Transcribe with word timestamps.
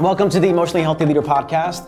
Welcome 0.00 0.30
to 0.30 0.40
the 0.40 0.48
Emotionally 0.48 0.80
Healthy 0.80 1.04
Leader 1.04 1.20
podcast. 1.20 1.86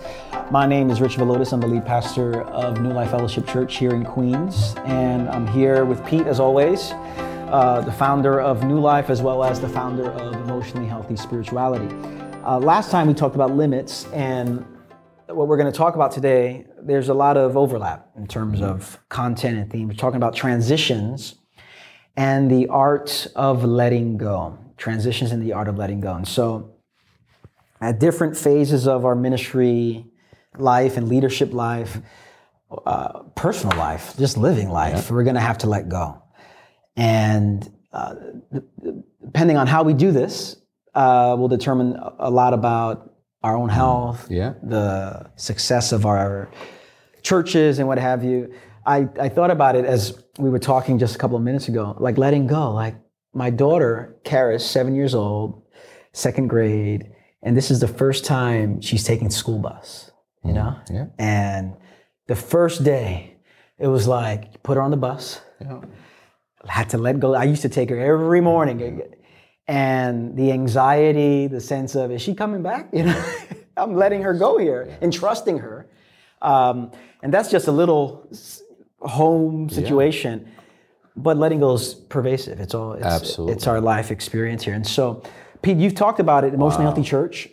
My 0.51 0.67
name 0.67 0.91
is 0.91 1.01
Rich 1.01 1.17
Villodas. 1.17 1.55
I'm 1.55 1.61
the 1.61 1.67
lead 1.67 1.87
pastor 1.87 2.43
of 2.43 2.79
New 2.79 2.93
Life 2.93 3.11
Fellowship 3.11 3.47
Church 3.47 3.79
here 3.79 3.93
in 3.93 4.05
Queens. 4.05 4.75
And 4.85 5.31
I'm 5.31 5.47
here 5.47 5.87
with 5.87 6.05
Pete, 6.05 6.27
as 6.27 6.39
always, 6.39 6.93
uh, 6.93 7.81
the 7.81 7.91
founder 7.91 8.39
of 8.39 8.65
New 8.65 8.79
Life, 8.79 9.09
as 9.09 9.23
well 9.23 9.43
as 9.43 9.63
the 9.63 9.69
founder 9.69 10.11
of 10.11 10.35
Emotionally 10.43 10.87
Healthy 10.87 11.17
Spirituality. 11.17 11.89
Uh, 12.45 12.59
last 12.59 12.91
time 12.91 13.07
we 13.07 13.15
talked 13.15 13.35
about 13.35 13.53
limits, 13.53 14.05
and 14.13 14.63
what 15.29 15.49
we're 15.49 15.57
going 15.57 15.73
to 15.73 15.77
talk 15.77 15.95
about 15.95 16.13
today, 16.13 16.67
there's 16.83 17.09
a 17.09 17.15
lot 17.15 17.39
of 17.39 17.57
overlap 17.57 18.11
in 18.19 18.27
terms 18.27 18.61
of 18.61 18.99
content 19.09 19.57
and 19.57 19.71
theme. 19.71 19.89
We're 19.89 19.95
talking 19.95 20.19
about 20.19 20.35
transitions 20.35 21.37
and 22.19 22.51
the 22.51 22.69
art 22.69 23.27
of 23.35 23.65
letting 23.65 24.19
go. 24.19 24.59
Transitions 24.77 25.33
and 25.33 25.43
the 25.43 25.55
art 25.55 25.67
of 25.67 25.79
letting 25.79 26.01
go. 26.01 26.13
And 26.13 26.29
so, 26.29 26.72
at 27.83 27.99
different 27.99 28.37
phases 28.37 28.87
of 28.87 29.05
our 29.05 29.15
ministry 29.17 30.07
life 30.57 30.97
and 30.97 31.09
leadership 31.09 31.53
life, 31.53 31.99
uh, 32.87 33.23
personal 33.35 33.77
life, 33.77 34.15
just 34.17 34.37
living 34.39 34.71
life, 34.71 35.11
we're 35.11 35.25
going 35.25 35.35
to 35.35 35.41
have 35.41 35.59
to 35.59 35.67
let 35.67 35.89
go. 35.89 36.23
And 36.97 37.69
uh, 37.93 38.15
depending 39.25 39.57
on 39.57 39.67
how 39.67 39.83
we 39.83 39.95
do 39.95 40.13
this, 40.13 40.57
uh, 40.95 41.35
will 41.39 41.49
determine 41.49 41.99
a 42.19 42.31
lot 42.31 42.55
about 42.55 43.15
our 43.43 43.57
own 43.57 43.69
health, 43.69 44.29
Yeah. 44.31 44.55
the 44.63 45.31
success 45.37 45.91
of 45.93 46.07
our 46.07 46.51
churches, 47.23 47.79
and 47.79 47.89
what 47.89 47.99
have 47.99 48.23
you. 48.23 48.53
I, 48.87 49.09
I 49.19 49.29
thought 49.29 49.51
about 49.51 49.75
it 49.75 49.85
as 49.85 50.23
we 50.39 50.51
were 50.51 50.59
talking 50.59 50.99
just 50.99 51.15
a 51.17 51.19
couple 51.19 51.37
of 51.37 51.43
minutes 51.43 51.69
ago, 51.69 51.97
like 51.99 52.19
letting 52.19 52.47
go. 52.47 52.73
Like 52.73 52.95
my 53.35 53.51
daughter, 53.51 54.17
Karis, 54.25 54.61
seven 54.61 54.95
years 54.95 55.15
old, 55.15 55.63
second 56.13 56.49
grade, 56.49 57.11
and 57.43 57.57
this 57.57 57.71
is 57.71 57.81
the 57.81 57.89
first 57.89 58.25
time 58.25 58.81
she's 58.81 59.05
taking 59.05 59.31
school 59.31 59.59
bus, 59.59 60.11
you 60.45 60.53
know? 60.53 60.77
Yeah. 60.91 61.07
And 61.19 61.75
the 62.29 62.37
first 62.37 62.85
day, 62.85 63.37
it 63.79 63.89
was 63.89 64.07
like, 64.07 64.63
put 64.63 64.77
her 64.77 64.83
on 64.83 64.91
the 64.91 64.97
bus, 64.97 65.41
Yeah. 65.61 65.81
had 66.67 66.91
to 66.91 66.99
let 66.99 67.19
go. 67.21 67.35
I 67.35 67.45
used 67.45 67.63
to 67.63 67.69
take 67.69 67.91
her 67.91 67.99
every 67.99 68.41
morning. 68.41 69.03
And 69.69 70.37
the 70.37 70.53
anxiety, 70.53 71.47
the 71.47 71.61
sense 71.61 71.95
of, 71.95 72.11
is 72.11 72.23
she 72.23 72.35
coming 72.35 72.63
back? 72.63 72.89
You 72.93 73.05
know, 73.05 73.25
I'm 73.77 73.95
letting 73.95 74.23
her 74.23 74.35
go 74.35 74.59
here 74.59 74.99
and 75.01 75.13
trusting 75.13 75.59
her. 75.59 75.89
Um, 76.43 76.91
and 77.23 77.33
that's 77.33 77.51
just 77.51 77.69
a 77.69 77.73
little 77.73 78.29
home 79.01 79.69
situation. 79.71 80.49
But 81.17 81.37
letting 81.39 81.61
go 81.61 81.75
is 81.75 81.95
pervasive. 81.95 82.61
It's 82.61 82.75
all, 82.75 82.93
it's, 82.95 83.05
Absolutely. 83.05 83.55
it's 83.55 83.67
our 83.67 83.81
life 83.81 84.11
experience 84.11 84.63
here. 84.65 84.75
And 84.75 84.87
so, 84.87 85.23
Pete, 85.63 85.77
you've 85.79 85.95
talked 85.95 86.21
about 86.21 86.45
it, 86.45 86.55
emotionally 86.55 86.85
healthy 86.85 87.03
church, 87.03 87.49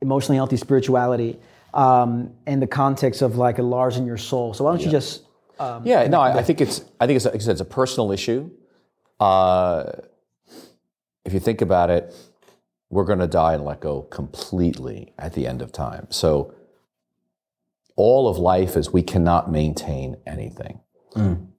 emotionally 0.00 0.36
healthy 0.36 0.56
spirituality, 0.56 1.38
um, 1.74 2.32
in 2.46 2.60
the 2.60 2.66
context 2.66 3.22
of 3.22 3.36
like 3.36 3.58
a 3.58 3.62
large 3.62 3.96
in 3.96 4.06
your 4.06 4.16
soul. 4.16 4.54
So 4.54 4.64
why 4.64 4.72
don't 4.72 4.84
you 4.84 4.90
just 4.90 5.22
um, 5.58 5.86
Yeah, 5.86 6.06
no, 6.08 6.20
I, 6.20 6.38
I 6.38 6.42
think 6.42 6.60
it's 6.60 6.84
I 7.00 7.06
think 7.06 7.16
it's, 7.16 7.24
like 7.24 7.34
I 7.34 7.38
said, 7.38 7.52
it's 7.52 7.60
a 7.60 7.64
personal 7.64 8.10
issue. 8.12 8.50
Uh, 9.20 9.84
if 11.24 11.32
you 11.32 11.40
think 11.40 11.60
about 11.60 11.90
it, 11.90 12.14
we're 12.90 13.04
going 13.04 13.20
to 13.20 13.26
die 13.26 13.54
and 13.54 13.64
let 13.64 13.80
go 13.80 14.02
completely 14.02 15.12
at 15.18 15.34
the 15.34 15.46
end 15.46 15.62
of 15.62 15.72
time. 15.72 16.06
So 16.10 16.54
all 17.96 18.28
of 18.28 18.38
life 18.38 18.76
is 18.76 18.92
we 18.92 19.02
cannot 19.02 19.50
maintain 19.50 20.16
anything. 20.26 20.80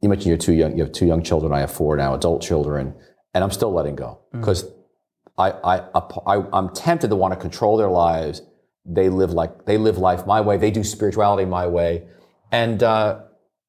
You 0.02 0.10
mentioned 0.10 0.26
you're 0.28 0.38
two 0.38 0.54
young. 0.54 0.76
You 0.76 0.84
have 0.84 0.92
two 0.92 1.06
young 1.06 1.22
children. 1.24 1.54
I 1.54 1.60
have 1.60 1.72
four 1.72 1.96
now, 1.96 2.16
adult 2.16 2.42
children, 2.42 2.96
and 3.36 3.44
I'm 3.44 3.52
still 3.52 3.72
letting 3.72 3.96
go 3.96 4.20
because 4.32 4.66
I, 5.38 5.52
I, 5.52 6.02
I, 6.28 6.44
I'm 6.54 6.70
tempted 6.74 7.10
to 7.10 7.16
want 7.16 7.34
to 7.34 7.40
control 7.40 7.78
their 7.78 7.90
lives. 7.90 8.42
They 8.86 9.10
live 9.10 9.32
like 9.32 9.66
they 9.66 9.78
live 9.78 9.98
life 9.98 10.26
my 10.28 10.42
way. 10.42 10.58
They 10.58 10.72
do 10.72 10.84
spirituality 10.84 11.46
my 11.46 11.68
way, 11.68 12.04
and 12.52 12.84
uh, 12.84 13.22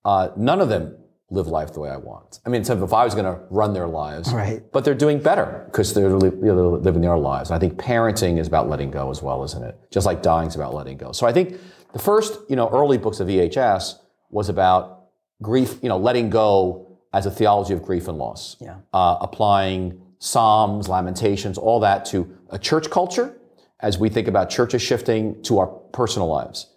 uh, 0.05 0.29
none 0.37 0.61
of 0.61 0.69
them 0.69 0.97
live 1.31 1.47
life 1.47 1.73
the 1.73 1.81
way 1.81 1.89
I 1.91 1.97
want. 1.97 2.41
I 2.45 2.49
mean, 2.49 2.65
so 2.65 2.83
if 2.85 2.93
I 2.93 3.05
was 3.05 3.15
going 3.15 3.25
to 3.25 3.41
run 3.51 3.73
their 3.73 3.87
lives, 3.87 4.33
Right. 4.33 4.63
but 4.73 4.85
they're 4.85 4.95
doing 4.95 5.21
better 5.21 5.65
because 5.67 5.95
they're, 5.95 6.11
li- 6.11 6.29
you 6.37 6.55
know, 6.55 6.73
they're 6.73 6.81
living 6.81 7.01
their 7.03 7.17
lives. 7.17 7.51
I 7.51 7.59
think 7.59 7.75
parenting 7.77 8.39
is 8.39 8.47
about 8.47 8.69
letting 8.69 8.91
go 8.91 9.11
as 9.11 9.23
well, 9.23 9.43
isn't 9.43 9.63
it? 9.65 9.77
Just 9.91 10.05
like 10.07 10.23
dying 10.23 10.49
is 10.49 10.55
about 10.55 10.75
letting 10.75 10.97
go. 10.99 11.13
So 11.13 11.27
I 11.27 11.33
think 11.33 11.59
the 11.93 11.99
first, 11.99 12.39
you 12.49 12.57
know, 12.57 12.69
early 12.69 12.99
books 12.99 13.21
of 13.21 13.29
EHS 13.29 13.95
was 14.31 14.49
about 14.49 15.07
grief, 15.43 15.79
you 15.83 15.89
know, 15.89 15.97
letting 15.97 16.29
go 16.31 16.99
as 17.13 17.25
a 17.27 17.31
theology 17.31 17.73
of 17.73 17.83
grief 17.83 18.07
and 18.07 18.19
loss. 18.19 18.57
Yeah. 18.61 18.77
Uh, 18.93 19.17
applying 19.21 20.01
Psalms, 20.19 20.89
Lamentations, 20.89 21.59
all 21.59 21.81
that 21.81 22.05
to 22.07 22.37
a 22.51 22.59
church 22.59 22.91
culture 22.91 23.37
as 23.81 23.99
we 23.99 24.09
think 24.09 24.29
about 24.29 24.51
churches 24.51 24.81
shifting 24.83 25.43
to 25.43 25.59
our 25.59 25.67
personal 25.67 26.29
lives. 26.29 26.71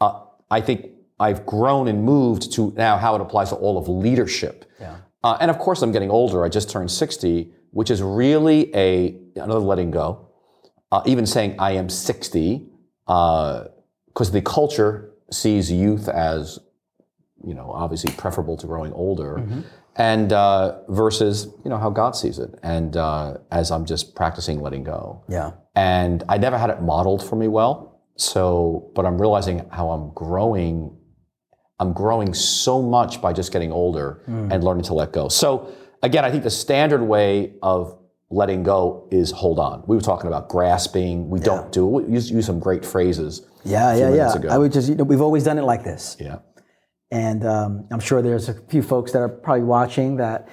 Uh, 0.00 0.20
I 0.50 0.60
think 0.60 0.86
I've 1.20 1.44
grown 1.46 1.88
and 1.88 2.02
moved 2.04 2.52
to 2.54 2.72
now 2.76 2.96
how 2.96 3.14
it 3.14 3.20
applies 3.20 3.50
to 3.50 3.56
all 3.56 3.78
of 3.78 3.88
leadership. 3.88 4.64
Yeah. 4.80 4.96
Uh, 5.22 5.36
and 5.40 5.50
of 5.50 5.58
course, 5.58 5.82
I'm 5.82 5.92
getting 5.92 6.10
older. 6.10 6.44
I 6.44 6.48
just 6.48 6.70
turned 6.70 6.90
60, 6.90 7.50
which 7.70 7.90
is 7.90 8.02
really 8.02 8.74
a 8.74 9.18
another 9.36 9.60
letting 9.60 9.90
go. 9.90 10.28
Uh, 10.92 11.02
even 11.06 11.26
saying 11.26 11.56
I 11.58 11.72
am 11.72 11.88
60, 11.88 12.66
because 13.06 14.30
the 14.30 14.42
culture 14.42 15.10
sees 15.30 15.70
youth 15.72 16.08
as, 16.08 16.58
you 17.44 17.54
know, 17.54 17.70
obviously 17.72 18.12
preferable 18.14 18.56
to 18.58 18.66
growing 18.66 18.92
older, 18.92 19.44
and 19.96 20.32
uh, 20.32 20.80
versus 20.88 21.46
you 21.64 21.70
know 21.70 21.78
how 21.78 21.90
God 21.90 22.16
sees 22.16 22.38
it. 22.38 22.50
And 22.62 22.96
uh, 22.96 23.38
as 23.50 23.70
I'm 23.70 23.84
just 23.84 24.14
practicing 24.14 24.60
letting 24.60 24.84
go, 24.84 25.24
Yeah. 25.28 25.52
and 25.74 26.22
I 26.28 26.38
never 26.38 26.58
had 26.58 26.70
it 26.70 26.82
modeled 26.82 27.26
for 27.26 27.36
me 27.36 27.48
well. 27.48 28.00
So, 28.16 28.90
but 28.94 29.04
I'm 29.06 29.20
realizing 29.20 29.66
how 29.70 29.90
I'm 29.90 30.12
growing. 30.14 30.96
I'm 31.80 31.92
growing 31.92 32.32
so 32.34 32.80
much 32.80 33.20
by 33.20 33.32
just 33.32 33.52
getting 33.52 33.72
older 33.72 34.22
and 34.28 34.62
learning 34.62 34.84
to 34.84 34.94
let 34.94 35.12
go. 35.12 35.28
So, 35.28 35.72
again, 36.04 36.24
I 36.24 36.30
think 36.30 36.44
the 36.44 36.50
standard 36.50 37.02
way 37.02 37.54
of 37.62 37.98
letting 38.30 38.62
go 38.62 39.08
is 39.10 39.32
hold 39.32 39.58
on. 39.58 39.82
We 39.88 39.96
were 39.96 40.02
talking 40.02 40.28
about 40.28 40.48
grasping. 40.48 41.28
We 41.28 41.40
don't 41.40 41.72
do 41.72 41.98
it. 41.98 42.06
We 42.06 42.12
use, 42.14 42.30
use 42.30 42.46
some 42.46 42.60
great 42.60 42.84
phrases. 42.84 43.42
Yeah, 43.64 43.90
a 43.92 43.96
few 43.96 44.04
yeah, 44.04 44.14
yeah. 44.14 44.34
ago. 44.34 44.48
I 44.50 44.58
would 44.58 44.72
just, 44.72 44.88
you 44.88 44.94
know, 44.94 45.04
we've 45.04 45.20
always 45.20 45.42
done 45.44 45.58
it 45.58 45.62
like 45.64 45.82
this. 45.82 46.16
Yeah. 46.20 46.38
And 47.14 47.46
um, 47.46 47.86
I'm 47.92 48.00
sure 48.00 48.22
there's 48.22 48.48
a 48.48 48.54
few 48.68 48.82
folks 48.82 49.12
that 49.12 49.20
are 49.20 49.28
probably 49.28 49.62
watching 49.62 50.16
that 50.16 50.48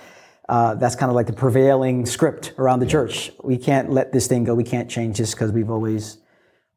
uh, 0.48 0.76
that's 0.76 0.96
kind 0.96 1.10
of 1.10 1.16
like 1.16 1.26
the 1.26 1.34
prevailing 1.34 2.06
script 2.06 2.54
around 2.60 2.82
the 2.82 2.86
church. 2.86 3.32
We 3.44 3.58
can't 3.58 3.90
let 3.90 4.12
this 4.12 4.28
thing 4.28 4.44
go. 4.44 4.54
We 4.54 4.64
can't 4.64 4.88
change 4.88 5.18
this 5.18 5.34
because 5.34 5.52
we've 5.52 5.72
always 5.72 6.20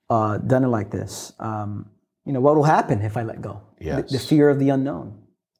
uh, 0.09 0.39
done 0.39 0.65
it 0.65 0.69
like 0.69 0.91
this. 0.91 1.35
Um, 1.39 1.91
you 2.25 2.33
know, 2.33 2.41
what 2.41 2.57
will 2.57 2.65
happen 2.65 3.03
if 3.03 3.19
I 3.19 3.25
let 3.25 3.43
go? 3.43 3.61
The- 3.79 3.85
Yes. 3.85 4.11
The, 4.11 4.19
fear 4.19 4.49
of 4.49 4.59
the 4.59 4.71
unknown. 4.71 5.19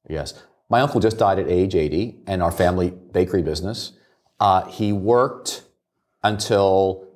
Yes. 0.09 0.43
My 0.71 0.81
uncle 0.81 1.01
just 1.01 1.19
died 1.19 1.39
at 1.39 1.47
age 1.47 1.75
80 1.75 2.21
and 2.27 2.43
our 2.43 2.51
family 2.51 2.91
bakery 2.91 3.43
business. 3.43 3.93
Uh, 4.41 4.65
he 4.69 4.91
worked 4.95 5.65
until 6.23 7.07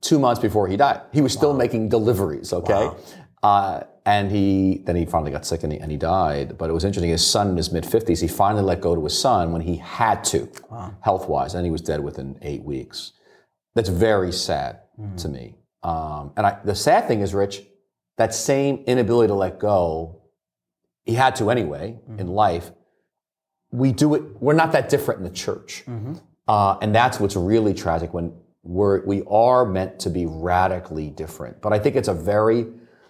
two 0.00 0.18
months 0.18 0.40
before 0.42 0.66
he 0.66 0.76
died. 0.76 1.02
He 1.12 1.20
was 1.20 1.32
still 1.32 1.54
making 1.54 1.90
deliveries, 1.90 2.52
okay? 2.52 2.90
Uh, 3.40 3.84
and 4.06 4.30
he 4.30 4.82
then 4.84 4.96
he 4.96 5.06
finally 5.06 5.30
got 5.30 5.46
sick 5.46 5.62
and 5.62 5.72
he, 5.72 5.78
and 5.78 5.90
he 5.90 5.96
died. 5.96 6.58
But 6.58 6.70
it 6.70 6.72
was 6.72 6.84
interesting. 6.84 7.10
His 7.10 7.26
son 7.26 7.50
in 7.50 7.56
his 7.56 7.72
mid 7.72 7.84
50s, 7.84 8.20
he 8.20 8.28
finally 8.28 8.62
let 8.62 8.80
go 8.80 8.94
to 8.94 9.02
his 9.04 9.18
son 9.18 9.52
when 9.52 9.62
he 9.62 9.76
had 9.76 10.22
to, 10.24 10.48
health 11.00 11.28
wise, 11.28 11.54
and 11.54 11.64
he 11.64 11.70
was 11.70 11.80
dead 11.80 12.00
within 12.00 12.38
eight 12.42 12.62
weeks. 12.62 13.12
That's 13.74 13.88
very 13.88 14.32
sad 14.32 14.80
to 15.16 15.28
me. 15.28 15.54
Um, 15.82 16.32
and 16.36 16.46
I, 16.46 16.58
the 16.64 16.74
sad 16.74 17.08
thing 17.08 17.20
is, 17.20 17.34
Rich, 17.34 17.62
that 18.16 18.32
same 18.34 18.84
inability 18.86 19.28
to 19.28 19.34
let 19.34 19.58
go 19.58 20.20
he 21.04 21.14
had 21.14 21.36
to 21.36 21.50
anyway 21.50 21.98
in 22.18 22.28
life. 22.28 22.70
We 23.72 23.92
do 23.92 24.14
it. 24.14 24.22
We're 24.40 24.54
not 24.54 24.72
that 24.72 24.88
different 24.88 25.18
in 25.18 25.24
the 25.24 25.30
church, 25.34 25.84
uh, 26.48 26.78
and 26.80 26.94
that's 26.94 27.18
what's 27.20 27.36
really 27.36 27.74
tragic 27.74 28.14
when 28.14 28.32
we're 28.62 29.04
we 29.04 29.22
are 29.28 29.66
meant 29.66 29.98
to 30.00 30.10
be 30.10 30.24
radically 30.26 31.10
different. 31.10 31.60
But 31.60 31.72
I 31.72 31.78
think 31.78 31.96
it's 31.96 32.08
a 32.08 32.14
very 32.14 32.66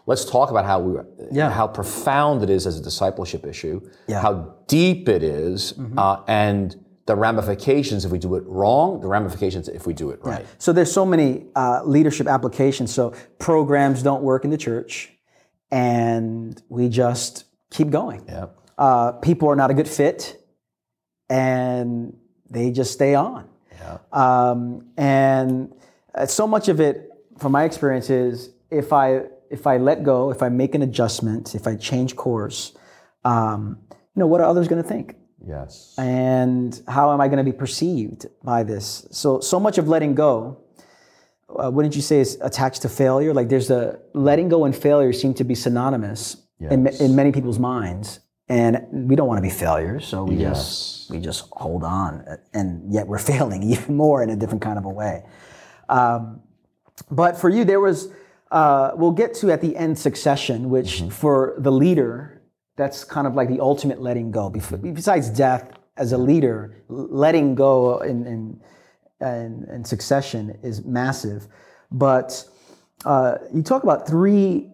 let's 0.07 0.25
talk 0.25 0.51
about 0.51 0.65
how 0.65 0.79
we 0.81 1.01
Yeah. 1.33 1.51
how 1.51 1.67
profound 1.67 2.43
it 2.43 2.51
is 2.51 2.67
as 2.67 2.79
a 2.79 2.83
discipleship 2.83 3.47
issue, 3.47 3.81
Yeah. 4.07 4.21
how 4.21 4.55
deep 4.67 5.09
it 5.09 5.23
is, 5.23 5.75
uh, 5.97 6.19
and 6.27 6.77
the 7.07 7.15
ramifications 7.17 8.05
if 8.05 8.11
we 8.11 8.19
do 8.19 8.35
it 8.35 8.45
wrong, 8.47 9.01
the 9.01 9.09
ramifications 9.09 9.69
if 9.69 9.87
we 9.87 9.93
do 9.93 10.11
it 10.11 10.21
right. 10.25 10.45
So 10.59 10.73
there's 10.73 10.91
so 10.93 11.05
many 11.05 11.47
uh, 11.55 11.83
leadership 11.85 12.27
applications. 12.27 12.93
So 12.93 13.13
programs 13.39 14.03
don't 14.03 14.23
work 14.23 14.45
in 14.45 14.51
the 14.51 14.57
church, 14.59 15.13
and 15.71 16.61
we 16.69 16.89
just 16.89 17.45
keep 17.71 17.91
going. 17.91 18.23
Yeah. 18.27 18.47
Uh, 18.79 19.13
people 19.13 19.49
are 19.49 19.57
not 19.57 19.71
a 19.71 19.75
good 19.75 19.89
fit, 19.89 20.43
and 21.29 22.17
they 22.51 22.71
just 22.71 22.93
stay 22.93 23.15
on. 23.15 23.49
Yeah. 23.73 23.99
Um, 24.13 24.87
and 24.97 25.75
uh, 26.15 26.27
so 26.27 26.47
much 26.47 26.69
of 26.69 26.81
it, 26.81 27.11
from 27.39 27.53
my 27.53 27.65
experience, 27.65 28.09
is 28.11 28.51
if 28.71 28.93
I 28.93 29.23
if 29.59 29.67
I 29.67 29.77
let 29.79 29.99
go, 30.13 30.31
if 30.37 30.41
I 30.47 30.49
make 30.63 30.73
an 30.79 30.83
adjustment, 30.83 31.55
if 31.55 31.65
I 31.67 31.75
change 31.91 32.11
course, 32.17 32.59
um, 33.33 33.61
you 33.91 34.21
know, 34.21 34.27
what 34.33 34.41
are 34.41 34.49
others 34.53 34.69
going 34.69 34.83
to 34.83 34.89
think? 34.89 35.17
Yes. 35.47 35.95
and 35.99 36.71
how 36.97 37.13
am 37.13 37.21
I 37.21 37.27
going 37.29 37.43
to 37.45 37.51
be 37.53 37.57
perceived 37.65 38.21
by 38.43 38.61
this? 38.63 38.87
So, 39.11 39.41
so 39.41 39.61
much 39.61 39.77
of 39.77 39.87
letting 39.95 40.15
go, 40.15 40.33
uh, 41.63 41.71
wouldn't 41.75 41.95
you 41.95 42.01
say 42.11 42.19
is 42.21 42.39
attached 42.41 42.81
to 42.83 42.89
failure? 42.89 43.33
Like 43.39 43.49
there's 43.51 43.71
a 43.71 43.83
letting 44.15 44.49
go 44.49 44.65
and 44.65 44.75
failure 44.75 45.13
seem 45.13 45.35
to 45.35 45.45
be 45.45 45.55
synonymous 45.55 46.23
in, 46.75 46.87
in 46.99 47.15
many 47.15 47.31
people's 47.31 47.59
minds, 47.59 48.21
and 48.49 48.87
we 49.11 49.15
don't 49.17 49.29
want 49.29 49.37
to 49.39 49.43
be 49.43 49.55
failures, 49.67 50.07
so 50.07 50.25
we 50.25 50.37
Yes. 50.37 50.57
just 50.57 51.11
we 51.11 51.19
just 51.21 51.41
hold 51.53 51.83
on, 51.85 52.11
and 52.55 52.67
yet 52.97 53.07
we're 53.07 53.19
failing 53.33 53.63
even 53.75 53.95
more 53.97 54.23
in 54.25 54.31
a 54.31 54.37
different 54.37 54.63
kind 54.63 54.79
of 54.79 54.85
a 54.87 54.95
way. 55.03 55.25
Um, 55.91 56.41
but 57.11 57.37
for 57.37 57.51
you, 57.51 57.65
there 57.65 57.81
was 57.81 58.09
uh, 58.51 58.93
we'll 58.95 59.11
get 59.13 59.35
to 59.35 59.51
at 59.51 59.61
the 59.61 59.77
end 59.77 59.99
succession, 59.99 60.71
which 60.71 61.03
for 61.11 61.55
the 61.59 61.73
leader, 61.73 62.43
that's 62.77 63.05
kind 63.05 63.27
of 63.27 63.35
like 63.35 63.49
the 63.49 63.61
ultimate 63.61 64.01
letting 64.01 64.31
go. 64.31 64.51
Besides 64.51 65.31
death, 65.31 65.71
as 65.97 66.13
a 66.13 66.19
leader, 66.19 66.83
letting 66.89 67.55
go 67.55 67.99
in, 68.01 68.27
in 68.27 68.61
and, 69.21 69.65
and 69.65 69.87
succession 69.87 70.59
is 70.63 70.85
massive. 70.85 71.47
But 71.91 72.45
uh, 73.05 73.37
you 73.53 73.63
talk 73.63 73.83
about 73.83 74.07
three 74.07 74.71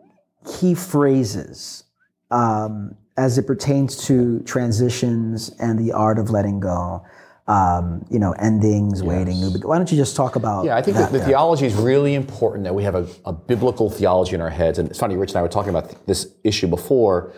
key 0.47 0.75
phrases 0.75 1.85
um, 2.31 2.97
as 3.17 3.39
it 3.39 3.47
pertains 3.47 4.07
to 4.07 4.41
transitions 4.41 5.51
and 5.59 5.79
the 5.79 5.93
art 5.93 6.19
of 6.19 6.31
letting 6.31 6.61
go. 6.61 7.05
Um, 7.51 8.05
you 8.11 8.21
know, 8.21 8.33
endings, 8.33 9.03
waiting, 9.03 9.41
new. 9.41 9.51
Why 9.69 9.77
don't 9.79 9.91
you 9.91 9.97
just 9.97 10.15
talk 10.15 10.37
about? 10.37 10.65
Yeah, 10.67 10.77
I 10.77 10.83
think 10.83 10.97
that 10.97 11.11
the 11.11 11.19
theology 11.31 11.67
is 11.67 11.75
really 11.75 12.15
important 12.15 12.63
that 12.65 12.75
we 12.75 12.85
have 12.85 12.95
a, 12.95 13.05
a 13.25 13.33
biblical 13.33 13.91
theology 13.91 14.35
in 14.37 14.41
our 14.41 14.51
heads. 14.61 14.79
And 14.79 14.89
it's 14.89 15.01
funny, 15.01 15.17
Rich 15.17 15.31
and 15.31 15.39
I 15.39 15.43
were 15.43 15.49
talking 15.49 15.71
about 15.71 15.87
th- 15.91 15.99
this 16.07 16.21
issue 16.45 16.69
before. 16.69 17.33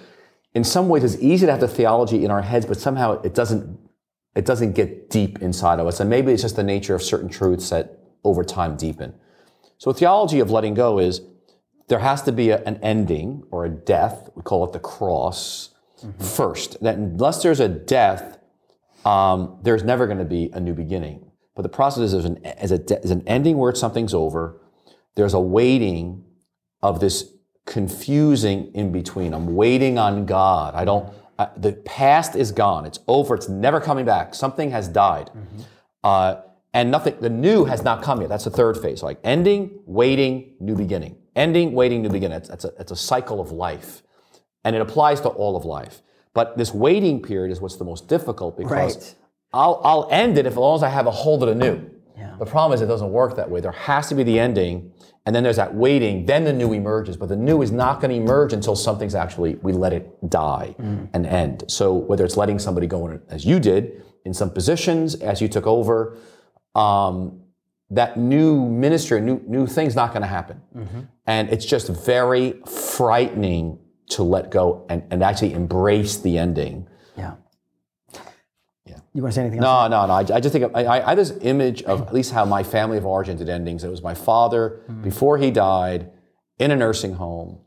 In 0.55 0.65
some 0.65 0.91
ways, 0.91 1.03
it's 1.03 1.17
easy 1.23 1.47
to 1.47 1.53
have 1.53 1.61
the 1.61 1.69
theology 1.81 2.25
in 2.27 2.31
our 2.31 2.43
heads, 2.43 2.67
but 2.67 2.77
somehow 2.79 3.23
it 3.23 3.35
doesn't 3.35 3.79
it 4.35 4.45
doesn't 4.45 4.73
get 4.73 5.09
deep 5.09 5.41
inside 5.43 5.79
of 5.81 5.87
us. 5.87 6.01
And 6.01 6.09
maybe 6.11 6.33
it's 6.33 6.43
just 6.43 6.57
the 6.57 6.63
nature 6.63 6.95
of 6.95 7.03
certain 7.03 7.29
truths 7.31 7.71
that 7.71 7.99
over 8.25 8.43
time 8.45 8.77
deepen. 8.77 9.15
So, 9.79 9.93
theology 9.93 10.41
of 10.41 10.51
letting 10.51 10.75
go 10.75 10.99
is 10.99 11.23
there 11.89 12.01
has 12.01 12.21
to 12.23 12.33
be 12.33 12.51
a- 12.51 12.63
an 12.65 12.79
ending 12.83 13.45
or 13.51 13.65
a 13.65 13.71
death. 13.71 14.29
We 14.35 14.43
call 14.43 14.63
it 14.65 14.73
the 14.73 14.79
cross 14.79 15.71
first. 16.19 16.81
That 16.83 16.97
unless 16.97 17.43
there's 17.43 17.61
a 17.61 17.69
death, 17.69 18.39
um, 19.05 19.59
there's 19.63 19.83
never 19.83 20.07
going 20.07 20.19
to 20.19 20.25
be 20.25 20.51
a 20.53 20.61
new 20.61 20.75
beginning. 20.75 21.31
But 21.55 21.63
the 21.63 21.69
process 21.69 22.13
is 22.13 22.25
an, 22.25 22.37
is, 22.45 22.73
a, 22.73 22.81
is 23.05 23.11
an 23.11 23.23
ending 23.27 23.59
where 23.59 23.75
something's 23.75 24.15
over. 24.15 24.61
There's 25.17 25.35
a 25.35 25.41
waiting 25.41 26.25
of 26.83 27.01
this 27.01 27.31
confusing 27.67 28.73
in 28.75 28.93
between. 28.93 29.35
I'm 29.35 29.55
waiting 29.55 29.99
on 29.99 30.27
God. 30.27 30.75
I 30.75 30.85
don't. 30.85 31.13
I, 31.39 31.49
the 31.57 31.73
past 31.73 32.37
is 32.37 32.53
gone. 32.53 32.87
It's 32.87 32.99
over. 33.09 33.35
It's 33.35 33.49
never 33.49 33.81
coming 33.81 34.05
back. 34.05 34.35
Something 34.35 34.71
has 34.71 34.89
died, 34.89 35.31
uh, 36.03 36.37
and 36.73 36.91
nothing. 36.91 37.17
The 37.21 37.31
new 37.31 37.65
has 37.65 37.83
not 37.83 38.03
come 38.03 38.21
yet. 38.21 38.31
That's 38.31 38.45
the 38.45 38.51
third 38.51 38.79
phase. 38.79 39.03
Like 39.03 39.19
ending, 39.23 39.81
waiting, 39.87 40.55
new 40.61 40.75
beginning. 40.75 41.17
Ending, 41.37 41.73
waiting, 41.73 42.03
new 42.03 42.11
beginning. 42.11 42.39
It's, 42.39 42.51
it's, 42.51 42.65
a, 42.65 42.73
it's 42.79 42.93
a 42.93 42.97
cycle 42.97 43.41
of 43.41 43.53
life, 43.53 44.03
and 44.65 44.77
it 44.77 44.83
applies 44.83 45.21
to 45.23 45.29
all 45.29 45.57
of 45.57 45.65
life. 45.65 46.03
But 46.35 46.57
this 46.57 46.73
waiting 46.73 47.21
period 47.23 47.53
is 47.53 47.61
what's 47.61 47.77
the 47.77 47.85
most 47.85 48.09
difficult 48.09 48.57
because 48.57 48.97
Right. 48.97 49.15
I'll, 49.53 49.81
I'll 49.85 50.09
end 50.11 50.39
it 50.39 50.47
if 50.47 50.53
as 50.53 50.57
long 50.57 50.77
as 50.77 50.83
I 50.83 50.89
have 50.89 51.07
a 51.07 51.11
hold 51.11 51.43
of 51.43 51.49
the 51.51 51.55
new. 51.55 51.91
Yeah. 52.17 52.37
The 52.39 52.47
problem 52.47 52.75
is 52.75 52.81
it 52.81 52.87
doesn't 52.87 53.13
work 53.13 53.37
that 53.37 53.51
way. 53.51 53.61
There 53.61 53.73
has 53.73 54.09
to 54.09 54.15
be 54.15 54.23
the 54.23 54.39
ending, 54.39 54.93
and 55.27 55.35
then 55.37 55.43
there's 55.43 55.57
that 55.57 55.75
waiting, 55.75 56.25
then 56.27 56.45
the 56.45 56.53
new 56.53 56.73
emerges. 56.73 57.17
But 57.19 57.29
the 57.29 57.37
new 57.37 57.61
is 57.63 57.71
not 57.71 58.01
going 58.01 58.11
to 58.11 58.17
emerge 58.17 58.53
until 58.55 58.75
something's 58.77 59.15
actually, 59.15 59.57
we 59.57 59.73
let 59.73 59.93
it 59.93 60.31
die 60.31 60.75
and 61.13 61.27
end. 61.27 61.65
So 61.69 61.93
whether 61.93 62.25
it's 62.25 62.37
letting 62.37 62.59
somebody 62.59 62.87
go 62.87 63.09
in, 63.09 63.21
as 63.29 63.45
you 63.45 63.61
did, 63.61 64.03
in 64.25 64.33
some 64.33 64.51
positions, 64.51 65.17
as 65.17 65.41
you 65.43 65.49
took 65.49 65.67
over, 65.67 66.17
um, 66.75 67.41
that 67.91 68.17
new 68.17 68.69
ministry, 68.71 69.21
new, 69.21 69.43
new 69.47 69.67
thing's 69.67 69.95
not 69.95 70.11
going 70.13 70.23
to 70.23 70.29
happen. 70.29 70.61
And 71.27 71.51
it's 71.51 71.67
just 71.67 71.89
very 71.89 72.55
frightening 72.67 73.79
to 74.17 74.23
let 74.23 74.51
go 74.51 74.87
and, 74.89 75.03
and 75.11 75.23
actually 75.23 75.53
embrace 75.53 76.19
the 76.19 76.39
ending. 76.39 76.87
Yeah. 77.17 77.35
Yeah. 78.85 78.99
You 79.15 79.23
want 79.23 79.33
to 79.33 79.37
say 79.37 79.43
anything 79.43 79.61
else? 79.63 79.91
No, 79.91 80.07
no, 80.07 80.07
no. 80.07 80.13
I, 80.15 80.37
I 80.37 80.41
just 80.41 80.53
think 80.53 80.75
I, 80.75 80.85
I 80.85 81.05
I 81.07 81.09
had 81.11 81.19
this 81.19 81.33
image 81.41 81.83
of 81.85 82.03
at 82.03 82.15
least 82.15 82.33
how 82.33 82.45
my 82.45 82.63
family 82.63 82.99
of 82.99 83.07
origin 83.07 83.37
did 83.37 83.49
endings. 83.49 83.85
It 83.85 83.91
was 83.91 84.03
my 84.03 84.15
father 84.15 84.81
before 85.03 85.39
he 85.39 85.51
died 85.51 86.11
in 86.59 86.71
a 86.71 86.77
nursing 86.77 87.15
home, 87.15 87.59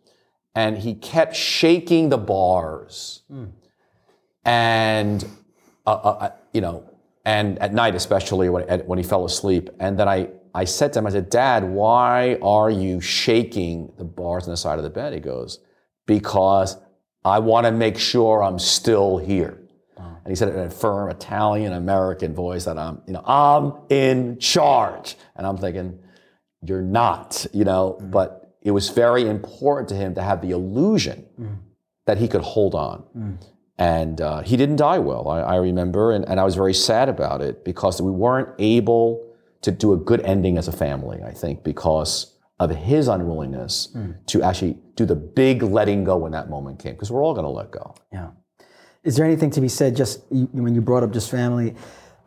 and 0.54 0.78
he 0.78 0.94
kept 0.94 1.36
shaking 1.36 2.10
the 2.10 2.18
bars, 2.18 3.24
and 4.44 5.24
uh, 5.86 5.92
uh, 5.92 6.10
uh, 6.10 6.32
you 6.54 6.62
know, 6.62 6.90
and 7.26 7.58
at 7.60 7.74
night 7.74 7.96
especially 7.96 8.50
when 8.50 8.68
at, 8.70 8.88
when 8.88 8.98
he 8.98 9.04
fell 9.04 9.26
asleep. 9.26 9.70
And 9.80 9.98
then 9.98 10.08
I 10.08 10.30
I 10.54 10.64
said 10.66 10.94
to 10.94 11.00
him, 11.00 11.08
I 11.08 11.10
said, 11.10 11.30
Dad, 11.30 11.64
why 11.66 12.38
are 12.42 12.70
you 12.70 13.02
shaking 13.02 13.92
the 13.98 14.06
bars 14.06 14.46
on 14.46 14.52
the 14.52 14.58
side 14.58 14.78
of 14.80 14.84
the 14.84 14.90
bed? 14.90 15.14
He 15.14 15.20
goes, 15.20 15.60
Because 16.06 16.78
I 17.24 17.40
want 17.40 17.66
to 17.66 17.72
make 17.72 17.98
sure 17.98 18.44
I'm 18.44 18.60
still 18.60 19.18
here. 19.18 19.60
And 20.26 20.32
he 20.32 20.36
said 20.36 20.50
it 20.50 20.56
in 20.56 20.62
a 20.62 20.70
firm 20.72 21.12
Italian 21.12 21.72
American 21.74 22.34
voice 22.34 22.66
that 22.66 22.80
I'm, 22.80 23.00
you 23.06 23.14
know, 23.14 23.24
I'm 23.26 23.74
in 23.90 24.40
charge. 24.40 25.16
And 25.36 25.46
I'm 25.46 25.58
thinking, 25.58 26.00
you're 26.64 26.82
not, 26.82 27.46
you 27.54 27.64
know, 27.64 27.98
mm-hmm. 28.00 28.10
but 28.10 28.56
it 28.64 28.72
was 28.72 28.90
very 28.90 29.28
important 29.28 29.88
to 29.90 29.96
him 29.96 30.16
to 30.16 30.24
have 30.24 30.42
the 30.42 30.50
illusion 30.50 31.24
mm. 31.40 31.60
that 32.08 32.18
he 32.18 32.28
could 32.28 32.42
hold 32.42 32.74
on. 32.74 33.04
Mm. 33.16 33.38
And 33.78 34.20
uh, 34.20 34.42
he 34.42 34.58
didn't 34.58 34.78
die 34.78 34.98
well, 34.98 35.28
I, 35.28 35.42
I 35.42 35.56
remember. 35.58 36.12
And, 36.12 36.28
and 36.28 36.40
I 36.40 36.44
was 36.44 36.56
very 36.56 36.74
sad 36.74 37.08
about 37.08 37.42
it 37.42 37.64
because 37.64 38.02
we 38.02 38.10
weren't 38.10 38.50
able 38.58 39.32
to 39.62 39.72
do 39.72 39.94
a 39.94 39.98
good 39.98 40.22
ending 40.22 40.58
as 40.58 40.68
a 40.68 40.72
family, 40.72 41.22
I 41.22 41.34
think, 41.34 41.64
because 41.64 42.35
of 42.60 42.70
his 42.72 43.08
unwillingness 43.08 43.90
to 44.28 44.42
actually 44.42 44.78
do 44.96 45.06
the 45.06 45.16
big 45.16 45.62
letting 45.62 46.04
go 46.04 46.18
when 46.18 46.32
that 46.32 46.50
moment 46.50 46.80
came, 46.80 46.94
because 46.94 47.12
we're 47.12 47.24
all 47.24 47.34
going 47.34 47.44
to 47.46 47.50
let 47.50 47.72
go. 47.72 47.96
Yeah. 48.14 48.30
Is 49.04 49.18
there 49.18 49.26
anything 49.26 49.52
to 49.52 49.62
be 49.62 49.68
said? 49.68 49.96
Just 49.96 50.22
you, 50.32 50.46
when 50.54 50.74
you 50.74 50.82
brought 50.82 51.04
up 51.04 51.12
just 51.12 51.30
family, 51.30 51.76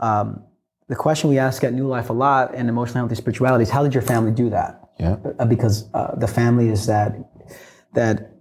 um, 0.00 0.42
the 0.88 0.94
question 0.96 1.28
we 1.30 1.38
ask 1.38 1.64
at 1.64 1.72
New 1.72 1.86
Life 1.86 2.10
a 2.10 2.12
lot 2.12 2.54
in 2.54 2.68
emotional 2.68 2.98
healthy 2.98 3.14
spirituality 3.14 3.62
is, 3.62 3.70
how 3.70 3.82
did 3.82 3.94
your 3.94 4.02
family 4.02 4.30
do 4.30 4.50
that? 4.50 4.88
Yeah. 5.00 5.16
Uh, 5.38 5.44
because 5.46 5.88
uh, 5.94 6.14
the 6.16 6.28
family 6.28 6.68
is 6.68 6.86
that 6.86 7.16
that 7.94 8.34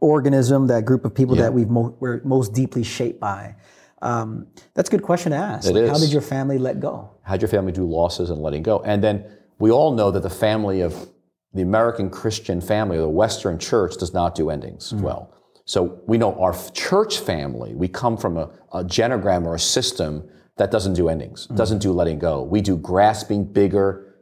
organism, 0.00 0.66
that 0.66 0.84
group 0.84 1.04
of 1.04 1.14
people 1.14 1.36
that 1.36 1.54
we've 1.54 1.68
mo- 1.70 1.96
we're 2.00 2.20
most 2.24 2.52
deeply 2.52 2.82
shaped 2.82 3.20
by. 3.20 3.54
Um, 4.02 4.48
that's 4.74 4.88
a 4.88 4.92
good 4.92 5.02
question 5.02 5.30
to 5.30 5.38
ask. 5.38 5.68
It 5.68 5.74
Like, 5.74 5.86
How 5.88 5.94
is. 5.94 6.00
did 6.02 6.12
your 6.12 6.22
family 6.22 6.58
let 6.58 6.80
go? 6.80 7.10
how'd 7.22 7.40
your 7.40 7.48
family 7.48 7.70
do 7.70 7.84
losses 7.88 8.30
and 8.30 8.42
letting 8.42 8.64
go? 8.64 8.80
And 8.80 9.02
then 9.02 9.24
we 9.62 9.70
all 9.70 9.94
know 9.94 10.10
that 10.10 10.24
the 10.24 10.36
family 10.48 10.80
of 10.80 11.08
the 11.54 11.62
American 11.62 12.10
Christian 12.10 12.60
family, 12.60 12.96
the 12.98 13.08
Western 13.08 13.60
church, 13.60 13.96
does 13.96 14.12
not 14.12 14.34
do 14.34 14.50
endings 14.50 14.92
well. 14.92 15.32
So 15.66 16.00
we 16.08 16.18
know 16.18 16.34
our 16.40 16.52
church 16.72 17.20
family, 17.20 17.72
we 17.72 17.86
come 17.86 18.16
from 18.16 18.36
a, 18.36 18.50
a 18.72 18.82
genogram 18.82 19.46
or 19.46 19.54
a 19.54 19.60
system 19.60 20.28
that 20.56 20.72
doesn't 20.72 20.94
do 20.94 21.08
endings, 21.08 21.46
doesn't 21.46 21.78
do 21.78 21.92
letting 21.92 22.18
go. 22.18 22.42
We 22.42 22.60
do 22.60 22.76
grasping 22.76 23.44
bigger. 23.44 24.16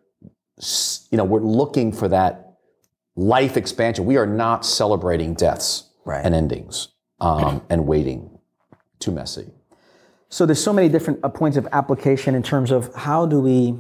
You 1.10 1.16
know, 1.16 1.24
we're 1.24 1.40
looking 1.40 1.90
for 1.90 2.08
that 2.08 2.58
life 3.16 3.56
expansion. 3.56 4.04
We 4.04 4.18
are 4.18 4.26
not 4.26 4.66
celebrating 4.66 5.32
deaths 5.32 5.88
Right. 6.04 6.22
and 6.22 6.34
endings 6.34 6.88
um, 7.18 7.62
and 7.70 7.86
waiting. 7.86 8.38
Too 8.98 9.10
messy. 9.10 9.46
So 10.28 10.44
there's 10.44 10.62
so 10.62 10.74
many 10.74 10.90
different 10.90 11.20
uh, 11.22 11.30
points 11.30 11.56
of 11.56 11.66
application 11.72 12.34
in 12.34 12.42
terms 12.42 12.70
of 12.70 12.94
how 12.94 13.24
do 13.24 13.40
we 13.40 13.78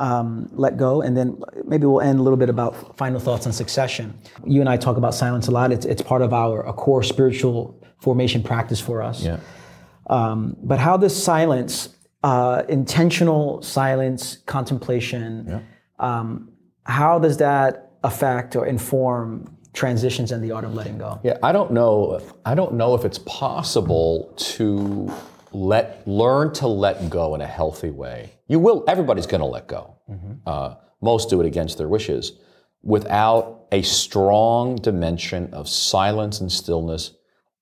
um, 0.00 0.48
let 0.52 0.76
go, 0.76 1.02
and 1.02 1.16
then 1.16 1.40
maybe 1.64 1.86
we'll 1.86 2.00
end 2.00 2.18
a 2.18 2.22
little 2.22 2.36
bit 2.36 2.48
about 2.48 2.96
final 2.96 3.20
thoughts 3.20 3.46
on 3.46 3.52
succession. 3.52 4.18
You 4.44 4.60
and 4.60 4.68
I 4.68 4.76
talk 4.76 4.96
about 4.96 5.14
silence 5.14 5.48
a 5.48 5.50
lot. 5.50 5.72
It's, 5.72 5.86
it's 5.86 6.02
part 6.02 6.22
of 6.22 6.32
our 6.32 6.66
a 6.66 6.72
core 6.72 7.02
spiritual 7.02 7.80
formation 7.98 8.42
practice 8.42 8.80
for 8.80 9.02
us. 9.02 9.22
Yeah. 9.22 9.38
Um, 10.10 10.56
but 10.62 10.78
how 10.78 10.96
does 10.96 11.20
silence, 11.20 11.88
uh, 12.22 12.62
intentional 12.68 13.62
silence, 13.62 14.38
contemplation, 14.46 15.64
um, 15.98 16.52
how 16.84 17.18
does 17.18 17.38
that 17.38 17.92
affect 18.02 18.56
or 18.56 18.66
inform 18.66 19.56
transitions 19.72 20.30
and 20.32 20.44
the 20.44 20.52
art 20.52 20.64
of 20.64 20.74
letting 20.74 20.98
go? 20.98 21.20
Yeah, 21.22 21.38
I 21.42 21.52
don't 21.52 21.72
know. 21.72 22.20
I 22.44 22.54
don't 22.54 22.74
know 22.74 22.94
if 22.94 23.04
it's 23.04 23.18
possible 23.18 24.32
to 24.36 25.12
let 25.54 26.06
learn 26.06 26.52
to 26.54 26.66
let 26.66 27.08
go 27.08 27.34
in 27.34 27.40
a 27.40 27.46
healthy 27.46 27.90
way. 27.90 28.32
You 28.48 28.58
will. 28.58 28.84
Everybody's 28.88 29.26
going 29.26 29.40
to 29.40 29.46
let 29.46 29.68
go. 29.68 29.96
Uh, 30.46 30.74
most 31.00 31.30
do 31.30 31.40
it 31.40 31.46
against 31.46 31.78
their 31.78 31.88
wishes, 31.88 32.32
without 32.82 33.66
a 33.72 33.82
strong 33.82 34.76
dimension 34.76 35.52
of 35.52 35.68
silence 35.68 36.40
and 36.40 36.50
stillness. 36.50 37.12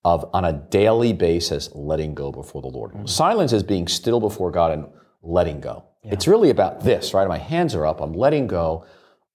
Of 0.05 0.29
on 0.33 0.43
a 0.43 0.51
daily 0.51 1.13
basis, 1.13 1.69
letting 1.73 2.13
go 2.13 2.29
before 2.29 2.61
the 2.61 2.67
Lord. 2.67 3.09
Silence 3.09 3.53
is 3.53 3.63
being 3.63 3.87
still 3.87 4.19
before 4.19 4.51
God 4.51 4.71
and 4.71 4.87
letting 5.21 5.61
go. 5.61 5.85
It's 6.03 6.27
really 6.27 6.49
about 6.49 6.81
this, 6.83 7.13
right? 7.13 7.25
My 7.25 7.37
hands 7.37 7.73
are 7.73 7.85
up. 7.85 8.01
I'm 8.01 8.11
letting 8.11 8.45
go 8.45 8.85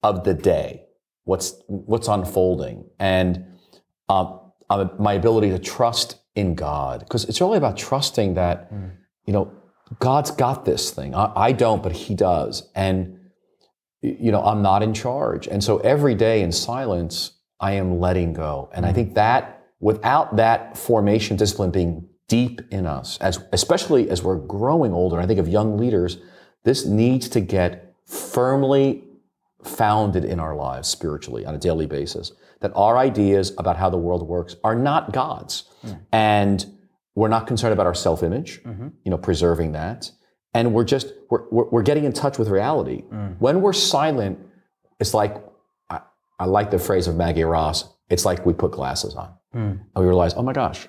of 0.02 0.24
the 0.24 0.34
day, 0.34 0.82
what's 1.24 1.54
what's 1.68 2.06
unfolding, 2.08 2.84
and 2.98 3.46
um, 4.10 4.40
my 4.98 5.14
ability 5.14 5.48
to 5.48 5.58
trust 5.58 6.16
in 6.38 6.54
God, 6.54 7.00
because 7.00 7.24
it's 7.28 7.40
really 7.40 7.58
about 7.58 7.76
trusting 7.76 8.34
that, 8.34 8.70
you 9.26 9.32
know, 9.32 9.52
God's 9.98 10.30
got 10.30 10.64
this 10.64 10.90
thing. 10.90 11.14
I, 11.14 11.32
I 11.48 11.52
don't, 11.52 11.82
but 11.82 11.92
He 11.92 12.14
does, 12.14 12.70
and 12.74 13.18
you 14.00 14.30
know, 14.30 14.42
I'm 14.42 14.62
not 14.62 14.82
in 14.82 14.94
charge. 14.94 15.48
And 15.48 15.62
so 15.62 15.78
every 15.78 16.14
day 16.14 16.42
in 16.42 16.52
silence, 16.52 17.32
I 17.58 17.72
am 17.72 17.98
letting 17.98 18.32
go. 18.32 18.70
And 18.72 18.86
I 18.86 18.92
mm. 18.92 18.94
think 18.94 19.14
that 19.14 19.66
without 19.80 20.36
that 20.36 20.78
formation 20.78 21.36
discipline 21.36 21.70
being 21.70 22.08
deep 22.28 22.60
in 22.70 22.86
us, 22.86 23.18
as 23.18 23.40
especially 23.52 24.08
as 24.10 24.22
we're 24.22 24.36
growing 24.36 24.92
older, 24.92 25.18
I 25.18 25.26
think 25.26 25.40
of 25.40 25.48
young 25.48 25.76
leaders, 25.76 26.18
this 26.64 26.86
needs 26.86 27.28
to 27.30 27.40
get 27.40 27.94
firmly 28.06 29.04
founded 29.64 30.24
in 30.24 30.38
our 30.38 30.54
lives 30.54 30.88
spiritually 30.88 31.44
on 31.44 31.54
a 31.54 31.58
daily 31.58 31.86
basis. 31.86 32.32
That 32.60 32.72
our 32.74 32.98
ideas 32.98 33.52
about 33.58 33.76
how 33.76 33.88
the 33.90 33.98
world 33.98 34.26
works 34.26 34.56
are 34.64 34.74
not 34.74 35.12
God's. 35.12 35.64
Hmm. 35.82 35.92
And 36.12 36.66
we're 37.14 37.28
not 37.28 37.46
concerned 37.46 37.72
about 37.72 37.86
our 37.86 37.94
self-image, 37.94 38.62
mm-hmm. 38.62 38.88
you 39.04 39.10
know, 39.10 39.18
preserving 39.18 39.72
that. 39.72 40.10
And 40.54 40.72
we're 40.72 40.84
just, 40.84 41.12
we're, 41.30 41.48
we're, 41.50 41.68
we're 41.70 41.82
getting 41.82 42.04
in 42.04 42.12
touch 42.12 42.38
with 42.38 42.48
reality. 42.48 43.02
Mm. 43.12 43.36
When 43.38 43.60
we're 43.60 43.72
silent, 43.72 44.38
it's 44.98 45.14
like, 45.14 45.36
I, 45.90 46.00
I 46.38 46.46
like 46.46 46.70
the 46.70 46.78
phrase 46.78 47.06
of 47.06 47.16
Maggie 47.16 47.44
Ross, 47.44 47.84
it's 48.08 48.24
like 48.24 48.46
we 48.46 48.52
put 48.54 48.72
glasses 48.72 49.14
on. 49.14 49.34
Hmm. 49.52 49.58
And 49.58 49.82
we 49.96 50.06
realize, 50.06 50.34
oh 50.34 50.42
my 50.42 50.52
gosh, 50.52 50.88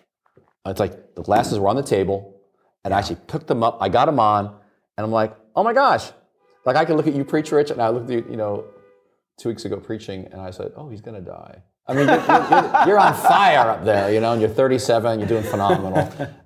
it's 0.65 0.79
like 0.79 1.15
the 1.15 1.21
glasses 1.21 1.59
were 1.59 1.67
on 1.67 1.75
the 1.75 1.83
table, 1.83 2.41
and 2.83 2.93
I 2.93 2.99
actually 2.99 3.17
picked 3.27 3.47
them 3.47 3.63
up. 3.63 3.77
I 3.81 3.89
got 3.89 4.05
them 4.05 4.19
on, 4.19 4.45
and 4.45 5.05
I'm 5.05 5.11
like, 5.11 5.35
oh 5.55 5.63
my 5.63 5.73
gosh, 5.73 6.11
like 6.65 6.75
I 6.75 6.85
can 6.85 6.95
look 6.95 7.07
at 7.07 7.13
you 7.13 7.25
preach, 7.25 7.51
Rich, 7.51 7.71
and 7.71 7.81
I 7.81 7.89
look 7.89 8.03
at 8.03 8.09
you, 8.09 8.25
you 8.29 8.37
know, 8.37 8.65
two 9.39 9.49
weeks 9.49 9.65
ago 9.65 9.77
preaching, 9.77 10.27
and 10.31 10.39
I 10.41 10.51
said, 10.51 10.71
oh, 10.75 10.89
he's 10.89 11.01
gonna 11.01 11.21
die. 11.21 11.61
I 11.87 11.93
mean, 11.95 12.07
you're, 12.07 12.17
you're, 12.17 12.87
you're 12.87 12.99
on 12.99 13.15
fire 13.15 13.67
up 13.67 13.83
there, 13.83 14.13
you 14.13 14.19
know, 14.19 14.33
and 14.33 14.39
you're 14.41 14.49
37, 14.49 15.19
you're 15.19 15.27
doing 15.27 15.43
phenomenal, 15.43 15.97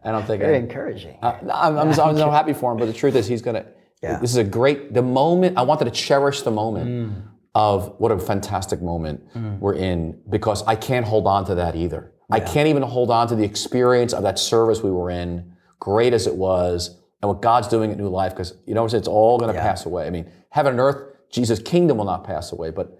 and 0.03 0.15
I'm 0.15 0.23
thinking, 0.23 0.47
Very 0.47 0.57
encouraging. 0.57 1.17
uh, 1.21 1.37
I'm, 1.51 1.77
I'm, 1.77 1.89
I'm 1.89 1.93
so 2.15 2.31
happy 2.31 2.53
for 2.53 2.71
him, 2.71 2.77
but 2.77 2.85
the 2.85 2.93
truth 2.93 3.15
is, 3.15 3.27
he's 3.27 3.41
gonna. 3.41 3.65
Yeah. 4.01 4.19
This 4.19 4.31
is 4.31 4.37
a 4.37 4.43
great. 4.43 4.93
The 4.93 5.01
moment 5.01 5.57
I 5.57 5.63
wanted 5.63 5.85
to 5.85 5.91
cherish 5.91 6.41
the 6.41 6.51
moment 6.51 7.13
of 7.55 7.95
what 7.99 8.11
a 8.11 8.19
fantastic 8.19 8.81
moment 8.81 9.21
we're 9.61 9.75
in 9.75 10.19
because 10.29 10.63
I 10.67 10.75
can't 10.75 11.05
hold 11.05 11.25
on 11.27 11.45
to 11.45 11.55
that 11.55 11.75
either. 11.75 12.11
I 12.29 12.39
can't 12.39 12.67
even 12.67 12.81
hold 12.83 13.11
on 13.11 13.27
to 13.27 13.35
the 13.35 13.43
experience 13.43 14.11
of 14.11 14.23
that 14.23 14.39
service 14.39 14.81
we 14.81 14.91
were 14.91 15.09
in, 15.11 15.53
great 15.79 16.13
as 16.13 16.25
it 16.27 16.35
was, 16.35 16.99
and 17.21 17.29
what 17.29 17.41
God's 17.41 17.67
doing 17.67 17.91
at 17.91 17.97
New 17.97 18.09
Life 18.09 18.33
because 18.33 18.55
you 18.65 18.73
know 18.73 18.85
it's 18.85 19.07
all 19.07 19.37
going 19.39 19.53
to 19.53 19.59
pass 19.59 19.85
away. 19.85 20.05
I 20.07 20.09
mean, 20.09 20.29
heaven 20.49 20.71
and 20.71 20.79
earth, 20.81 21.12
Jesus' 21.33 21.59
kingdom 21.59 21.97
will 21.97 22.05
not 22.05 22.23
pass 22.23 22.51
away, 22.51 22.69
but 22.69 22.97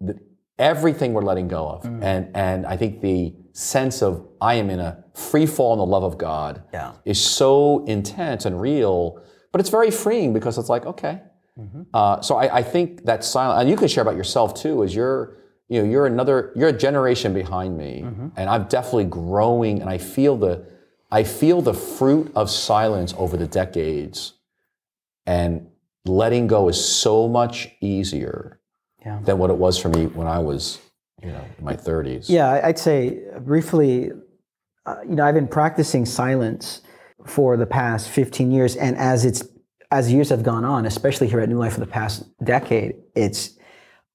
the, 0.00 0.14
everything 0.58 1.14
we're 1.14 1.22
letting 1.22 1.48
go 1.48 1.68
of, 1.68 1.82
mm. 1.82 2.02
and 2.02 2.36
and 2.36 2.66
I 2.66 2.76
think 2.76 3.00
the 3.00 3.34
sense 3.52 4.02
of 4.02 4.28
I 4.40 4.54
am 4.54 4.70
in 4.70 4.78
a 4.78 5.04
free 5.14 5.46
fall 5.46 5.72
in 5.72 5.78
the 5.78 5.86
love 5.86 6.04
of 6.04 6.18
God 6.18 6.62
Yeah. 6.72 6.92
is 7.04 7.20
so 7.20 7.84
intense 7.86 8.44
and 8.44 8.60
real, 8.60 9.20
but 9.50 9.60
it's 9.60 9.70
very 9.70 9.90
freeing 9.90 10.32
because 10.32 10.56
it's 10.58 10.68
like, 10.68 10.86
okay. 10.86 11.22
Mm-hmm. 11.58 11.82
Uh, 11.92 12.20
so 12.20 12.36
I, 12.36 12.58
I 12.58 12.62
think 12.62 13.04
that 13.04 13.24
silent, 13.24 13.60
and 13.60 13.70
you 13.70 13.76
can 13.76 13.88
share 13.88 14.02
about 14.02 14.16
yourself 14.16 14.54
too, 14.54 14.82
is 14.82 14.94
you're, 14.94 15.36
you 15.68 15.82
know, 15.82 15.90
you're 15.90 16.06
another, 16.06 16.52
you're 16.54 16.68
a 16.68 16.78
generation 16.88 17.34
behind 17.34 17.76
me, 17.76 18.02
mm-hmm. 18.04 18.28
and 18.36 18.48
I'm 18.48 18.64
definitely 18.68 19.06
growing, 19.06 19.80
and 19.80 19.90
I 19.90 19.98
feel 19.98 20.36
the, 20.36 20.64
I 21.10 21.24
feel 21.24 21.60
the 21.60 21.74
fruit 21.74 22.30
of 22.36 22.48
silence 22.50 23.12
over 23.18 23.36
the 23.36 23.48
decades, 23.48 24.34
and 25.26 25.69
letting 26.04 26.46
go 26.46 26.68
is 26.68 26.82
so 26.82 27.28
much 27.28 27.68
easier 27.80 28.60
Yeah. 29.04 29.18
than 29.24 29.38
what 29.38 29.50
it 29.50 29.56
was 29.56 29.78
for 29.78 29.88
me 29.88 30.06
when 30.06 30.26
I 30.26 30.38
was, 30.38 30.78
you 31.22 31.30
know, 31.30 31.40
in 31.58 31.64
my 31.64 31.74
30s. 31.74 32.28
Yeah, 32.28 32.60
I'd 32.62 32.78
say 32.78 33.20
briefly, 33.40 34.12
uh, 34.86 34.96
you 35.08 35.14
know, 35.14 35.24
I've 35.24 35.34
been 35.34 35.48
practicing 35.48 36.06
silence 36.06 36.80
for 37.26 37.56
the 37.56 37.66
past 37.66 38.08
15 38.08 38.50
years, 38.50 38.76
and 38.76 38.96
as 38.96 39.24
it's 39.24 39.42
as 39.92 40.12
years 40.12 40.28
have 40.28 40.44
gone 40.44 40.64
on, 40.64 40.86
especially 40.86 41.26
here 41.26 41.40
at 41.40 41.48
New 41.48 41.58
Life 41.58 41.74
for 41.74 41.80
the 41.80 41.86
past 41.86 42.22
decade, 42.44 42.94
it's 43.16 43.58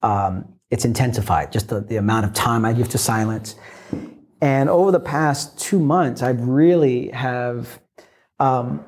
um, 0.02 0.54
it's 0.70 0.84
intensified. 0.84 1.52
Just 1.52 1.68
the, 1.68 1.80
the 1.82 1.96
amount 1.96 2.24
of 2.26 2.32
time 2.32 2.64
I 2.64 2.72
give 2.72 2.88
to 2.90 2.98
silence, 2.98 3.54
and 4.40 4.68
over 4.68 4.90
the 4.90 5.00
past 5.00 5.58
two 5.58 5.78
months, 5.78 6.22
I've 6.22 6.40
really 6.40 7.10
have 7.10 7.78
um, 8.40 8.84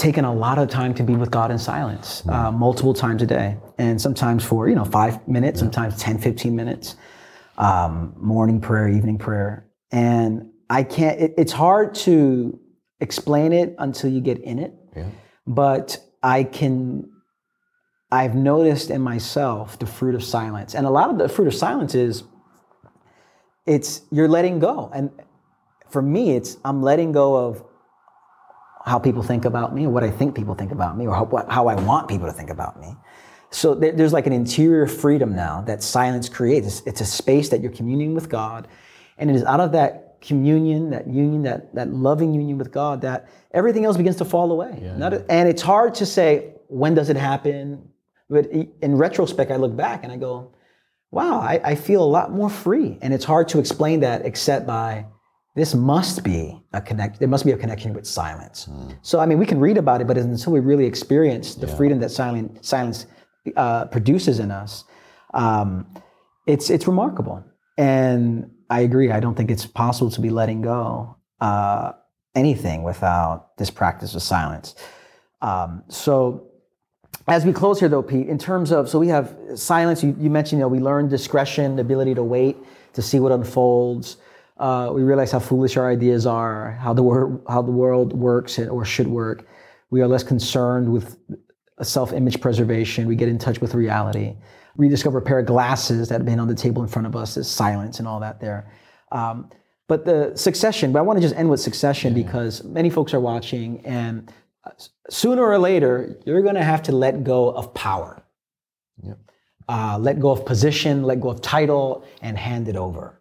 taken 0.00 0.24
a 0.24 0.32
lot 0.32 0.58
of 0.58 0.68
time 0.68 0.94
to 0.94 1.02
be 1.02 1.14
with 1.14 1.30
God 1.30 1.50
in 1.50 1.58
silence, 1.58 2.26
uh, 2.28 2.50
multiple 2.50 2.94
times 2.94 3.22
a 3.22 3.26
day, 3.26 3.56
and 3.78 4.00
sometimes 4.00 4.44
for 4.44 4.68
you 4.68 4.74
know 4.74 4.84
five 4.84 5.26
minutes, 5.28 5.60
sometimes 5.60 5.96
10, 5.98 6.18
15 6.18 6.56
minutes 6.56 6.96
um, 7.60 8.14
morning 8.16 8.60
prayer, 8.60 8.88
evening 8.88 9.18
prayer. 9.18 9.66
And 9.92 10.50
I 10.70 10.82
can't, 10.82 11.20
it, 11.20 11.34
it's 11.36 11.52
hard 11.52 11.94
to 12.06 12.58
explain 13.00 13.52
it 13.52 13.74
until 13.78 14.10
you 14.10 14.20
get 14.20 14.38
in 14.38 14.58
it. 14.58 14.74
Yeah. 14.96 15.06
But 15.46 15.98
I 16.22 16.44
can, 16.44 17.10
I've 18.10 18.34
noticed 18.34 18.90
in 18.90 19.02
myself 19.02 19.78
the 19.78 19.86
fruit 19.86 20.14
of 20.14 20.24
silence. 20.24 20.74
And 20.74 20.86
a 20.86 20.90
lot 20.90 21.10
of 21.10 21.18
the 21.18 21.28
fruit 21.28 21.48
of 21.48 21.54
silence 21.54 21.94
is 21.94 22.24
it's 23.66 24.02
you're 24.10 24.28
letting 24.28 24.58
go. 24.58 24.90
And 24.94 25.10
for 25.90 26.00
me, 26.00 26.30
it's 26.30 26.56
I'm 26.64 26.82
letting 26.82 27.12
go 27.12 27.36
of 27.36 27.62
how 28.84 28.98
people 28.98 29.22
think 29.22 29.44
about 29.44 29.74
me, 29.74 29.86
or 29.86 29.90
what 29.90 30.04
I 30.04 30.10
think 30.10 30.34
people 30.34 30.54
think 30.54 30.72
about 30.72 30.96
me, 30.96 31.06
or 31.06 31.14
how, 31.14 31.24
what, 31.24 31.50
how 31.50 31.68
I 31.68 31.74
want 31.74 32.08
people 32.08 32.26
to 32.26 32.32
think 32.32 32.50
about 32.50 32.80
me. 32.80 32.94
So 33.50 33.74
there, 33.74 33.92
there's 33.92 34.12
like 34.12 34.26
an 34.26 34.32
interior 34.32 34.86
freedom 34.86 35.34
now 35.34 35.62
that 35.62 35.82
silence 35.82 36.28
creates. 36.28 36.66
It's, 36.66 36.82
it's 36.86 37.00
a 37.00 37.04
space 37.06 37.48
that 37.50 37.60
you're 37.60 37.72
communing 37.72 38.14
with 38.14 38.28
God, 38.28 38.68
and 39.18 39.28
it 39.30 39.36
is 39.36 39.44
out 39.44 39.60
of 39.60 39.72
that 39.72 40.16
communion, 40.20 40.90
that 40.90 41.06
union, 41.06 41.42
that 41.42 41.74
that 41.74 41.92
loving 41.92 42.34
union 42.34 42.58
with 42.58 42.70
God, 42.70 43.00
that 43.02 43.28
everything 43.52 43.84
else 43.86 43.96
begins 43.96 44.16
to 44.16 44.24
fall 44.24 44.52
away. 44.52 44.78
Not 44.96 45.12
a- 45.14 45.24
and 45.30 45.48
it's 45.48 45.62
hard 45.62 45.94
to 45.96 46.06
say 46.06 46.52
when 46.68 46.94
does 46.94 47.08
it 47.08 47.16
happen, 47.16 47.88
but 48.28 48.46
in 48.46 48.96
retrospect, 48.96 49.50
I 49.50 49.56
look 49.56 49.74
back 49.74 50.04
and 50.04 50.12
I 50.12 50.16
go, 50.16 50.52
wow, 51.10 51.40
I, 51.40 51.60
I 51.64 51.74
feel 51.74 52.02
a 52.04 52.06
lot 52.06 52.30
more 52.32 52.48
free. 52.50 52.98
And 53.02 53.12
it's 53.12 53.24
hard 53.24 53.48
to 53.48 53.58
explain 53.58 54.00
that 54.00 54.24
except 54.24 54.66
by 54.66 55.06
this 55.56 55.74
must 55.74 56.22
be 56.22 56.62
a 56.72 56.80
connect. 56.80 57.18
There 57.18 57.28
must 57.28 57.44
be 57.44 57.52
a 57.52 57.56
connection 57.56 57.92
with 57.92 58.06
silence. 58.06 58.68
So 59.02 59.18
I 59.18 59.26
mean, 59.26 59.38
we 59.38 59.46
can 59.46 59.58
read 59.58 59.78
about 59.78 60.00
it, 60.00 60.06
but 60.06 60.16
until 60.16 60.52
we 60.52 60.60
really 60.60 60.86
experience 60.86 61.54
the 61.54 61.66
freedom 61.66 61.98
that 62.00 62.10
silent, 62.10 62.64
silence 62.64 63.06
uh, 63.56 63.86
produces 63.86 64.38
in 64.38 64.50
us, 64.50 64.84
um, 65.34 65.86
it's 66.46 66.70
it's 66.70 66.86
remarkable. 66.86 67.44
And 67.76 68.50
I 68.68 68.80
agree. 68.80 69.10
I 69.10 69.20
don't 69.20 69.36
think 69.36 69.50
it's 69.50 69.66
possible 69.66 70.10
to 70.10 70.20
be 70.20 70.30
letting 70.30 70.62
go 70.62 71.16
uh, 71.40 71.92
anything 72.34 72.82
without 72.82 73.56
this 73.56 73.70
practice 73.70 74.14
of 74.14 74.22
silence. 74.22 74.74
Um, 75.42 75.82
so 75.88 76.50
as 77.26 77.44
we 77.44 77.52
close 77.52 77.80
here, 77.80 77.88
though, 77.88 78.02
Pete, 78.02 78.28
in 78.28 78.38
terms 78.38 78.72
of, 78.72 78.88
so 78.88 78.98
we 78.98 79.08
have 79.08 79.36
silence. 79.54 80.02
You, 80.02 80.16
you 80.18 80.30
mentioned, 80.30 80.58
you 80.58 80.64
know, 80.64 80.68
we 80.68 80.80
learn 80.80 81.08
discretion, 81.08 81.76
the 81.76 81.82
ability 81.82 82.14
to 82.14 82.22
wait, 82.22 82.56
to 82.92 83.02
see 83.02 83.18
what 83.18 83.32
unfolds. 83.32 84.16
Uh, 84.60 84.90
we 84.92 85.02
realize 85.02 85.32
how 85.32 85.38
foolish 85.38 85.78
our 85.78 85.90
ideas 85.90 86.26
are, 86.26 86.72
how 86.72 86.92
the 86.92 87.02
world, 87.02 87.42
how 87.48 87.62
the 87.62 87.70
world 87.70 88.12
works 88.12 88.58
or 88.58 88.84
should 88.84 89.08
work. 89.08 89.48
We 89.90 90.02
are 90.02 90.06
less 90.06 90.22
concerned 90.22 90.92
with 90.92 91.16
self-image 91.82 92.40
preservation. 92.42 93.08
We 93.08 93.16
get 93.16 93.28
in 93.28 93.38
touch 93.38 93.60
with 93.62 93.74
reality. 93.74 94.36
We 94.76 94.88
discover 94.88 95.18
a 95.18 95.22
pair 95.22 95.38
of 95.38 95.46
glasses 95.46 96.10
that 96.10 96.16
have 96.16 96.26
been 96.26 96.38
on 96.38 96.46
the 96.46 96.54
table 96.54 96.82
in 96.82 96.88
front 96.88 97.06
of 97.06 97.16
us. 97.16 97.34
There's 97.34 97.48
silence 97.48 97.98
and 98.00 98.06
all 98.06 98.20
that 98.20 98.38
there. 98.38 98.70
Um, 99.10 99.48
but 99.88 100.04
the 100.04 100.32
succession, 100.36 100.92
but 100.92 100.98
I 101.00 101.02
want 101.02 101.16
to 101.16 101.22
just 101.22 101.34
end 101.34 101.48
with 101.50 101.60
succession 101.60 102.14
because 102.14 102.62
many 102.62 102.90
folks 102.90 103.12
are 103.14 103.18
watching, 103.18 103.84
and 103.84 104.32
sooner 105.08 105.42
or 105.42 105.58
later, 105.58 106.20
you're 106.26 106.42
going 106.42 106.54
to 106.54 106.62
have 106.62 106.82
to 106.84 106.92
let 106.92 107.24
go 107.24 107.50
of 107.50 107.72
power. 107.74 108.22
Uh, 109.68 109.96
let 109.98 110.20
go 110.20 110.30
of 110.30 110.44
position, 110.44 111.02
let 111.02 111.20
go 111.20 111.30
of 111.30 111.40
title, 111.40 112.04
and 112.22 112.36
hand 112.36 112.68
it 112.68 112.76
over. 112.76 113.19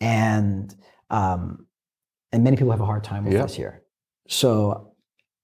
And 0.00 0.74
um, 1.10 1.66
and 2.32 2.42
many 2.42 2.56
people 2.56 2.72
have 2.72 2.80
a 2.80 2.86
hard 2.86 3.04
time 3.04 3.24
with 3.24 3.32
Yep. 3.34 3.42
this 3.42 3.54
here. 3.54 3.82
So, 4.26 4.92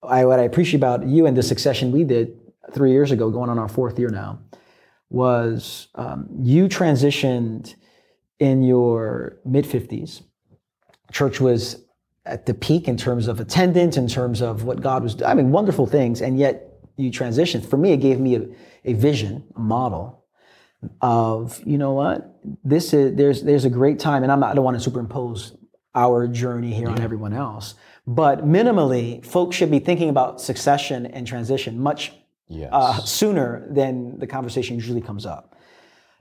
I, 0.02 0.24
what 0.24 0.40
I 0.40 0.42
appreciate 0.42 0.78
about 0.80 1.06
you 1.06 1.26
and 1.26 1.36
the 1.36 1.42
succession 1.42 1.92
we 1.92 2.04
did 2.04 2.36
three 2.72 2.90
years 2.90 3.10
ago, 3.10 3.30
going 3.30 3.50
on 3.50 3.58
our 3.58 3.68
fourth 3.68 3.98
year 3.98 4.08
now, 4.08 4.40
was 5.10 5.88
um, 5.94 6.28
you 6.40 6.68
transitioned 6.68 7.74
in 8.38 8.62
your 8.62 9.38
mid 9.44 9.64
50s. 9.66 10.22
Church 11.12 11.40
was 11.40 11.84
at 12.24 12.46
the 12.46 12.54
peak 12.54 12.88
in 12.88 12.96
terms 12.96 13.28
of 13.28 13.40
attendance, 13.40 13.96
in 13.96 14.08
terms 14.08 14.40
of 14.40 14.64
what 14.64 14.80
God 14.80 15.02
was 15.02 15.14
doing. 15.14 15.30
I 15.30 15.34
mean, 15.34 15.50
wonderful 15.50 15.86
things. 15.86 16.20
And 16.22 16.38
yet 16.38 16.80
you 16.96 17.10
transitioned. 17.10 17.64
For 17.66 17.76
me, 17.76 17.92
it 17.92 17.98
gave 17.98 18.18
me 18.20 18.36
a, 18.36 18.46
a 18.84 18.92
vision, 18.94 19.44
a 19.56 19.60
model 19.60 20.19
of, 21.00 21.60
you 21.66 21.78
know 21.78 21.92
what, 21.92 22.40
this 22.64 22.92
is, 22.92 23.16
there's, 23.16 23.42
there's 23.42 23.64
a 23.64 23.70
great 23.70 23.98
time. 23.98 24.22
And 24.22 24.32
I'm 24.32 24.40
not, 24.40 24.52
I 24.52 24.54
don't 24.54 24.64
want 24.64 24.80
to 24.80 24.90
superimpose 24.90 25.56
our 25.94 26.26
journey 26.26 26.72
here 26.72 26.88
on 26.88 27.00
everyone 27.00 27.32
else. 27.32 27.74
But 28.06 28.46
minimally, 28.46 29.24
folks 29.24 29.56
should 29.56 29.70
be 29.70 29.78
thinking 29.78 30.08
about 30.08 30.40
succession 30.40 31.06
and 31.06 31.26
transition 31.26 31.78
much 31.78 32.12
Yes. 32.50 32.70
uh, 32.72 32.98
sooner 33.04 33.64
than 33.70 34.18
the 34.18 34.26
conversation 34.26 34.74
usually 34.74 35.00
comes 35.00 35.24
up. 35.24 35.54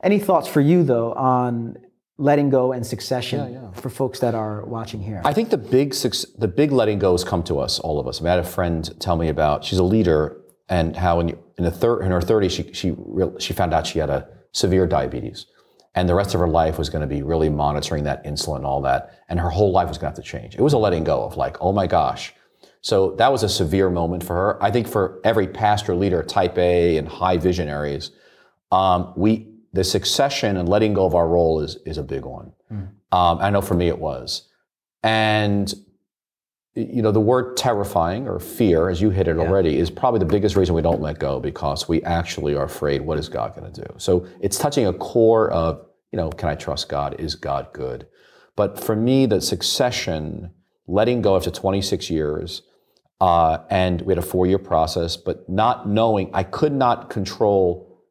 Any 0.04 0.20
thoughts 0.20 0.48
for 0.48 0.62
you 0.62 0.84
though 0.84 1.12
on 1.14 1.76
letting 2.18 2.52
go 2.52 2.72
and 2.72 2.86
succession 2.86 3.72
for 3.74 3.90
folks 3.90 4.20
that 4.20 4.36
are 4.36 4.64
watching 4.66 5.02
here? 5.02 5.22
I 5.26 5.34
think 5.34 5.50
the 5.50 5.58
big 5.58 5.94
the 5.94 6.48
big 6.48 6.72
letting 6.72 7.00
goes 7.00 7.24
come 7.24 7.42
to 7.44 7.60
us, 7.60 7.80
all 7.80 8.00
of 8.00 8.08
us. 8.08 8.22
I, 8.22 8.24
mean, 8.24 8.32
I 8.32 8.36
had 8.36 8.46
a 8.46 8.48
friend 8.48 8.90
tell 9.00 9.16
me 9.16 9.30
about. 9.30 9.66
She's 9.66 9.80
a 9.80 9.84
leader, 9.84 10.40
and 10.70 10.96
how 10.96 11.20
in, 11.20 11.30
in 11.58 11.64
the 11.64 11.72
third 11.72 12.04
in 12.04 12.12
her 12.12 12.20
30s 12.22 12.52
she 12.52 12.74
she 12.74 12.94
real, 12.96 13.38
she 13.40 13.54
found 13.54 13.74
out 13.74 13.88
she 13.88 13.98
had 13.98 14.12
a 14.12 14.28
severe 14.52 14.88
diabetes, 14.88 15.46
and 15.96 16.08
the 16.08 16.16
rest 16.16 16.34
of 16.34 16.40
her 16.40 16.48
life 16.48 16.78
was 16.78 16.90
going 16.90 17.02
to 17.02 17.08
be 17.08 17.22
really 17.22 17.50
monitoring 17.50 18.04
that 18.04 18.24
insulin 18.24 18.58
and 18.58 18.66
all 18.66 18.82
that, 18.82 19.20
and 19.30 19.40
her 19.40 19.50
whole 19.50 19.72
life 19.72 19.88
was 19.88 19.98
going 19.98 20.14
to 20.14 20.18
have 20.18 20.26
to 20.26 20.32
change. 20.32 20.56
It 20.56 20.62
was 20.62 20.74
a 20.74 20.78
letting 20.78 21.04
go 21.04 21.24
of 21.24 21.38
like, 21.38 21.58
oh 21.62 21.72
my 21.72 21.88
gosh. 21.88 22.34
So 22.82 23.16
that 23.18 23.32
was 23.32 23.44
a 23.44 23.50
severe 23.50 23.90
moment 23.90 24.24
for 24.24 24.36
her. 24.36 24.64
I 24.64 24.72
think 24.72 24.88
for 24.88 25.20
every 25.24 25.48
pastor 25.48 25.96
leader, 25.96 26.24
type 26.24 26.58
A 26.58 26.98
and 26.98 27.08
high 27.08 27.38
visionaries, 27.38 28.12
um, 28.72 29.14
we 29.18 29.48
the 29.74 29.84
succession 29.84 30.58
and 30.58 30.68
letting 30.68 30.94
go 30.94 31.06
of 31.06 31.14
our 31.14 31.28
role 31.28 31.60
is 31.62 31.78
is 31.86 31.98
a 31.98 32.04
big 32.04 32.26
one. 32.26 32.54
Um, 33.12 33.40
I 33.40 33.50
know 33.50 33.62
for 33.62 33.74
me 33.74 33.88
it 33.88 34.00
was, 34.00 34.48
and 35.04 35.74
you 36.76 37.02
know 37.02 37.12
the 37.12 37.20
word 37.20 37.58
terrifying 37.58 38.28
or 38.28 38.40
fear, 38.40 38.90
as 38.90 39.02
you 39.02 39.10
hit 39.10 39.28
it 39.28 39.38
already, 39.38 39.78
is 39.78 39.90
probably 39.90 40.20
the 40.20 40.26
biggest 40.26 40.56
reason 40.56 40.76
we 40.76 40.82
don't 40.82 41.02
let 41.02 41.20
go 41.20 41.40
because 41.40 41.90
we 41.90 42.02
actually 42.04 42.56
are 42.56 42.66
afraid. 42.66 43.02
What 43.02 43.18
is 43.18 43.28
God 43.28 43.56
going 43.56 43.72
to 43.72 43.82
do? 43.82 43.94
So 43.98 44.28
it's 44.40 44.58
touching 44.58 44.86
a 44.88 44.94
core 44.94 45.50
of 45.52 45.86
you 46.12 46.18
know, 46.18 46.30
can 46.30 46.50
I 46.50 46.56
trust 46.56 46.90
God? 46.90 47.20
Is 47.20 47.36
God 47.36 47.68
good? 47.74 48.08
But 48.56 48.80
for 48.80 48.96
me, 48.96 49.26
the 49.26 49.42
succession, 49.42 50.52
letting 50.88 51.22
go 51.22 51.36
after 51.36 51.52
26 51.52 52.10
years, 52.10 52.64
uh, 53.22 53.60
and 53.70 54.02
we 54.02 54.12
had 54.12 54.18
a 54.18 54.26
four-year 54.26 54.60
process, 54.60 55.18
but 55.18 55.48
not 55.50 55.88
knowing, 55.88 56.30
I 56.34 56.44
could 56.44 56.74
not 56.74 57.10
control 57.10 58.04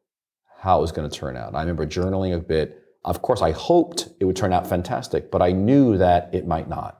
how 0.59 0.79
it 0.79 0.81
was 0.81 0.91
going 0.91 1.09
to 1.09 1.15
turn 1.15 1.35
out. 1.35 1.55
I 1.55 1.61
remember 1.61 1.85
journaling 1.85 2.35
a 2.35 2.39
bit. 2.39 2.83
Of 3.05 3.21
course, 3.21 3.41
I 3.41 3.51
hoped 3.51 4.09
it 4.19 4.25
would 4.25 4.35
turn 4.35 4.53
out 4.53 4.67
fantastic, 4.67 5.31
but 5.31 5.41
I 5.41 5.51
knew 5.51 5.97
that 5.97 6.29
it 6.33 6.45
might 6.45 6.69
not. 6.69 6.98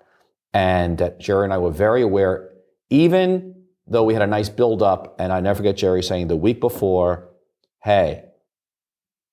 And 0.53 0.97
that 0.97 1.19
Geri 1.19 1.43
and 1.43 1.53
I 1.53 1.57
were 1.57 1.71
very 1.71 2.01
aware, 2.01 2.49
even 2.89 3.63
though 3.85 4.03
we 4.03 4.13
had 4.13 4.23
a 4.23 4.27
nice 4.27 4.49
build 4.49 4.81
up, 4.81 5.15
and 5.19 5.31
I 5.31 5.39
never 5.39 5.57
forget 5.57 5.77
Geri 5.77 6.01
saying 6.03 6.27
the 6.27 6.35
week 6.35 6.59
before, 6.59 7.29
hey, 7.83 8.25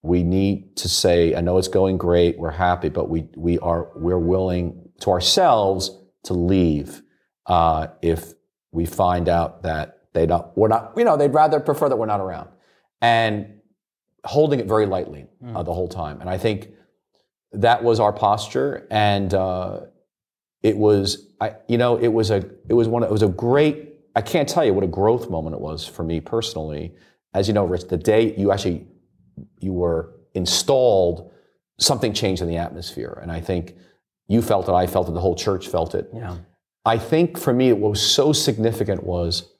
we 0.02 0.23
need 0.23 0.76
to 0.76 0.88
say, 0.88 1.35
I 1.35 1.40
know 1.40 1.58
it's 1.58 1.68
going 1.68 1.99
great, 1.99 2.38
we're 2.38 2.50
happy, 2.50 2.88
but 2.88 3.08
we, 3.08 3.28
we 3.37 3.58
are, 3.58 3.90
we're 3.96 4.18
willing 4.18 4.90
to 5.00 5.11
ourselves 5.11 5.90
to 6.25 6.35
leave 6.35 7.02
uh, 7.46 7.88
if 8.02 8.35
we 8.73 8.87
find 8.87 9.28
out 9.28 9.62
that 9.62 10.00
they 10.12 10.26
don't, 10.26 10.46
we're 10.56 10.68
not, 10.68 10.92
you 10.96 11.04
know, 11.04 11.16
they'd 11.16 11.35
rather 11.35 11.61
prefer 11.61 11.88
that 11.88 11.96
we're 11.96 12.06
not 12.06 12.20
around. 12.20 12.49
And 13.00 13.61
holding 14.25 14.61
it 14.61 14.66
very 14.66 14.87
lightly 14.87 15.26
uh, 15.54 15.62
the 15.62 15.73
whole 15.73 15.88
time. 15.88 16.20
And 16.20 16.28
I 16.28 16.38
think 16.38 16.70
that 17.52 17.85
was 17.85 18.00
our 18.00 18.12
posture. 18.12 18.87
And 18.90 19.32
uh, 19.32 19.82
it 20.63 20.77
was, 20.77 21.35
I, 21.41 21.55
you 21.69 21.79
know, 21.79 21.97
it 21.97 22.09
was 22.09 22.31
a, 22.31 22.45
it 22.69 22.75
was 22.75 22.89
one, 22.89 23.03
it 23.03 23.11
was 23.11 23.23
a 23.23 23.29
great, 23.29 23.95
I 24.15 24.23
can't 24.23 24.49
tell 24.49 24.65
you 24.65 24.73
what 24.75 24.85
a 24.85 24.89
growth 24.89 25.29
moment 25.31 25.55
it 25.55 25.61
was 25.61 25.87
for 25.87 26.03
me 26.03 26.21
personally. 26.21 26.95
As 27.35 27.49
you 27.49 27.55
know, 27.55 27.65
Rich, 27.65 27.89
the 27.89 27.97
day 27.97 28.35
you 28.37 28.51
actually, 28.53 28.87
you 29.61 29.73
were 29.73 30.15
installed, 30.35 31.31
something 31.79 32.13
changed 32.13 32.43
in 32.43 32.49
the 32.49 32.57
atmosphere. 32.57 33.19
And 33.23 33.31
I 33.31 33.41
think 33.41 33.77
you 34.29 34.41
felt 34.43 34.69
it, 34.69 34.73
I 34.73 34.87
felt 34.87 35.09
it, 35.09 35.13
the 35.13 35.21
whole 35.21 35.37
church 35.37 35.69
felt 35.69 35.95
it. 35.95 36.09
Yeah. 36.15 36.39
I 36.85 36.99
think 36.99 37.39
for 37.39 37.53
me, 37.53 37.73
what 37.73 37.91
was 37.91 38.03
so 38.03 38.33
significant 38.33 39.03
was 39.03 39.53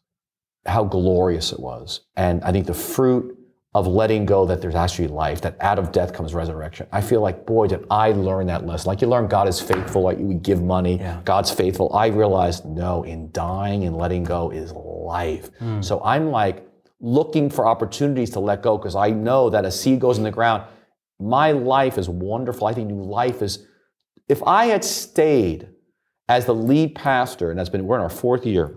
how 0.65 0.85
glorious 0.85 1.53
it 1.53 1.61
was. 1.61 2.01
And 2.17 2.43
I 2.43 2.53
think 2.53 2.67
the 2.67 2.75
fruit 2.75 3.36
of 3.77 3.87
letting 3.87 4.25
go 4.25 4.47
that 4.47 4.63
there's 4.63 4.75
actually 4.75 5.07
life, 5.07 5.43
that 5.43 5.55
out 5.61 5.79
of 5.79 5.93
death 5.93 6.15
comes 6.15 6.33
resurrection. 6.33 6.87
I 6.93 7.03
feel 7.03 7.21
like, 7.21 7.45
boy, 7.45 7.67
did 7.67 7.85
I 7.91 8.13
learn 8.13 8.47
that 8.47 8.65
lesson. 8.65 8.89
Like 8.89 9.03
you 9.03 9.07
learn 9.07 9.29
God 9.29 9.47
is 9.47 9.61
faithful, 9.61 10.01
like 10.01 10.17
we 10.17 10.37
give 10.37 10.63
money, 10.63 10.97
Yeah. 10.97 11.21
God's 11.27 11.51
faithful. 11.51 11.95
I 11.95 12.07
realized, 12.07 12.65
no, 12.65 13.03
in 13.03 13.31
dying 13.33 13.85
and 13.85 13.95
letting 13.95 14.25
go 14.25 14.49
is 14.49 14.73
life. 14.73 15.51
Hmm. 15.59 15.83
So 15.83 16.03
I'm 16.03 16.31
like 16.31 16.67
looking 17.01 17.51
for 17.51 17.67
opportunities 17.67 18.31
to 18.31 18.41
let 18.41 18.63
go 18.63 18.79
because 18.79 18.97
I 18.97 19.11
know 19.11 19.51
that 19.51 19.67
a 19.67 19.71
seed 19.71 20.01
goes 20.01 20.17
in 20.17 20.25
the 20.25 20.31
ground. 20.31 20.63
My 21.21 21.53
life 21.53 21.99
is 21.99 22.09
wonderful. 22.09 22.67
I 22.67 22.73
think 22.73 22.89
new 22.89 23.03
life 23.03 23.43
is, 23.43 23.67
if 24.27 24.43
I 24.45 24.67
had 24.67 24.85
stayed 24.85 25.69
as 26.31 26.47
the 26.47 26.55
lead 26.55 26.95
pastor, 26.95 27.51
and 27.51 27.59
that's 27.59 27.69
been, 27.69 27.87
we're 27.87 27.97
in 27.97 28.03
our 28.03 28.09
fourth 28.09 28.47
year, 28.47 28.75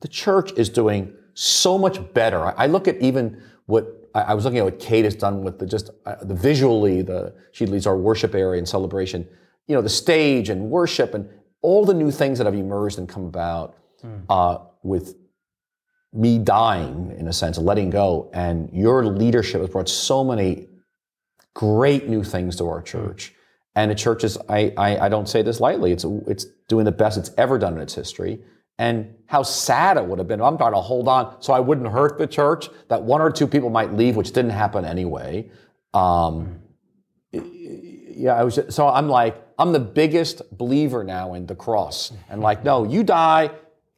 the 0.00 0.08
church 0.08 0.52
is 0.58 0.68
doing 0.68 1.14
so 1.32 1.78
much 1.78 2.12
better. 2.12 2.44
I, 2.44 2.64
I 2.64 2.66
look 2.66 2.86
at 2.86 2.98
even 3.00 3.42
what 3.64 3.96
I, 4.14 4.20
I 4.20 4.34
was 4.34 4.44
looking 4.44 4.58
at 4.58 4.64
what 4.64 4.78
Kate 4.78 5.04
has 5.04 5.14
done 5.14 5.42
with 5.42 5.58
the 5.58 5.66
just 5.66 5.90
uh, 6.06 6.16
the 6.22 6.34
visually 6.34 7.02
the 7.02 7.34
she 7.52 7.66
leads 7.66 7.86
our 7.86 7.96
worship 7.96 8.34
area 8.34 8.58
and 8.58 8.68
celebration. 8.68 9.28
You 9.66 9.74
know 9.76 9.82
the 9.82 9.88
stage 9.88 10.48
and 10.48 10.70
worship 10.70 11.14
and 11.14 11.28
all 11.62 11.84
the 11.84 11.94
new 11.94 12.10
things 12.10 12.38
that 12.38 12.44
have 12.46 12.54
emerged 12.54 12.98
and 12.98 13.08
come 13.08 13.26
about 13.26 13.76
uh, 14.28 14.58
with 14.82 15.16
me 16.12 16.38
dying 16.38 17.14
in 17.18 17.28
a 17.28 17.32
sense, 17.32 17.58
letting 17.58 17.90
go, 17.90 18.30
and 18.32 18.70
your 18.72 19.06
leadership 19.06 19.60
has 19.60 19.70
brought 19.70 19.88
so 19.88 20.24
many 20.24 20.68
great 21.54 22.08
new 22.08 22.24
things 22.24 22.56
to 22.56 22.66
our 22.66 22.82
church. 22.82 23.34
And 23.76 23.90
the 23.90 23.94
church 23.94 24.24
is, 24.24 24.36
I, 24.48 24.72
I, 24.76 24.98
I 24.98 25.08
don't 25.08 25.28
say 25.28 25.42
this 25.42 25.60
lightly, 25.60 25.92
it's, 25.92 26.04
it's 26.26 26.46
doing 26.68 26.84
the 26.84 26.92
best 26.92 27.16
it's 27.16 27.30
ever 27.38 27.58
done 27.58 27.74
in 27.74 27.80
its 27.80 27.94
history. 27.94 28.40
And 28.80 29.14
how 29.26 29.42
sad 29.42 29.98
it 29.98 30.06
would 30.06 30.18
have 30.18 30.26
been. 30.26 30.40
I'm 30.40 30.56
trying 30.56 30.72
to 30.72 30.80
hold 30.80 31.06
on 31.06 31.42
so 31.42 31.52
I 31.52 31.60
wouldn't 31.60 31.88
hurt 31.88 32.16
the 32.16 32.26
church, 32.26 32.70
that 32.88 33.02
one 33.02 33.20
or 33.20 33.30
two 33.30 33.46
people 33.46 33.68
might 33.68 33.92
leave, 33.92 34.16
which 34.16 34.32
didn't 34.32 34.52
happen 34.52 34.86
anyway. 34.86 35.50
Um, 35.92 36.60
yeah, 37.30 38.34
I 38.34 38.42
was 38.42 38.58
so 38.70 38.88
I'm 38.88 39.08
like, 39.08 39.36
I'm 39.58 39.72
the 39.72 39.86
biggest 40.02 40.56
believer 40.56 41.04
now 41.04 41.34
in 41.34 41.44
the 41.44 41.54
cross. 41.54 42.12
And 42.30 42.40
like, 42.40 42.64
no, 42.64 42.84
you 42.84 43.02
die, 43.02 43.50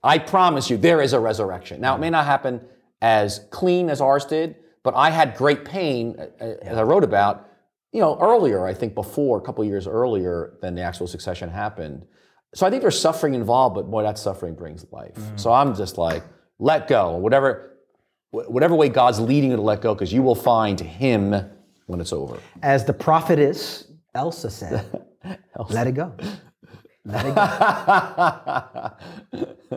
I 0.03 0.19
promise 0.19 0.69
you, 0.69 0.77
there 0.77 1.01
is 1.01 1.13
a 1.13 1.21
resurrection. 1.21 1.81
Now, 1.81 1.95
it 1.95 2.01
may 2.01 2.11
not 2.11 2.27
happen 2.27 2.61
as 3.01 3.47
clean 3.51 3.89
as 3.89 4.01
ours 4.01 4.25
did, 4.25 4.57
but 4.83 4.95
I 4.97 5.11
had 5.11 5.37
great 5.37 5.65
pain, 5.65 6.17
uh, 6.19 6.45
uh, 6.45 6.55
as 6.63 6.77
I 6.77 6.83
wrote 6.83 7.05
about, 7.05 7.49
you 7.93 8.01
know, 8.01 8.19
earlier, 8.21 8.67
I 8.67 8.75
think 8.75 8.95
before, 8.97 9.39
a 9.39 9.41
couple 9.41 9.65
years 9.65 9.87
earlier 9.87 10.55
than 10.61 10.75
the 10.75 10.83
actual 10.83 11.07
succession 11.07 11.51
happened. 11.51 12.05
So 12.55 12.67
I 12.67 12.71
think 12.71 12.83
there's 12.83 13.01
suffering 13.01 13.35
involved, 13.35 13.75
but 13.75 13.91
boy, 13.91 14.03
that 14.03 14.19
suffering 14.19 14.55
brings 14.55 14.85
life. 14.93 15.19
So 15.37 15.53
I'm 15.53 15.75
just 15.75 15.97
like, 15.97 16.23
let 16.59 16.87
go, 16.87 17.17
whatever, 17.17 17.79
whatever 18.31 18.75
way 18.75 18.91
God's 18.91 19.21
leading 19.21 19.51
you 19.51 19.57
to 19.57 19.63
let 19.63 19.81
go, 19.81 19.95
because 19.95 20.13
you 20.13 20.23
will 20.23 20.35
find 20.35 20.79
Him 20.79 21.35
when 21.87 22.01
it's 22.01 22.13
over. 22.13 22.39
As 22.63 22.85
the 22.85 22.93
prophetess 22.93 23.85
Elsa 24.15 24.51
said, 24.51 25.05
let 25.71 25.87
it 25.87 25.93
go. 25.93 26.15
Let 27.05 27.27
it 27.27 27.35
go. 27.35 28.93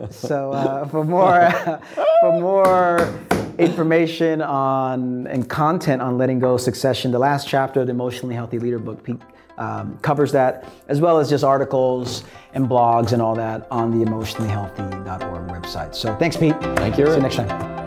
so 0.10 0.52
uh, 0.52 0.86
for 0.88 1.04
more 1.04 1.50
for 2.20 2.40
more 2.40 3.20
information 3.58 4.42
on 4.42 5.26
and 5.26 5.48
content 5.48 6.02
on 6.02 6.18
letting 6.18 6.38
go 6.38 6.56
succession, 6.56 7.10
the 7.10 7.18
last 7.18 7.48
chapter 7.48 7.80
of 7.80 7.86
the 7.86 7.92
Emotionally 7.92 8.34
Healthy 8.34 8.58
Leader 8.58 8.78
book 8.78 9.02
Pete, 9.02 9.20
um, 9.58 9.98
covers 9.98 10.32
that, 10.32 10.70
as 10.88 11.00
well 11.00 11.18
as 11.18 11.28
just 11.28 11.44
articles 11.44 12.24
and 12.54 12.68
blogs 12.68 13.12
and 13.12 13.22
all 13.22 13.34
that 13.34 13.66
on 13.70 13.98
the 13.98 14.04
emotionallyhealthy.org 14.04 15.48
website. 15.48 15.94
So 15.94 16.14
thanks, 16.16 16.36
Pete. 16.36 16.54
Thank 16.60 16.98
you, 16.98 17.06
See 17.06 17.14
you 17.14 17.20
next 17.20 17.36
time. 17.36 17.85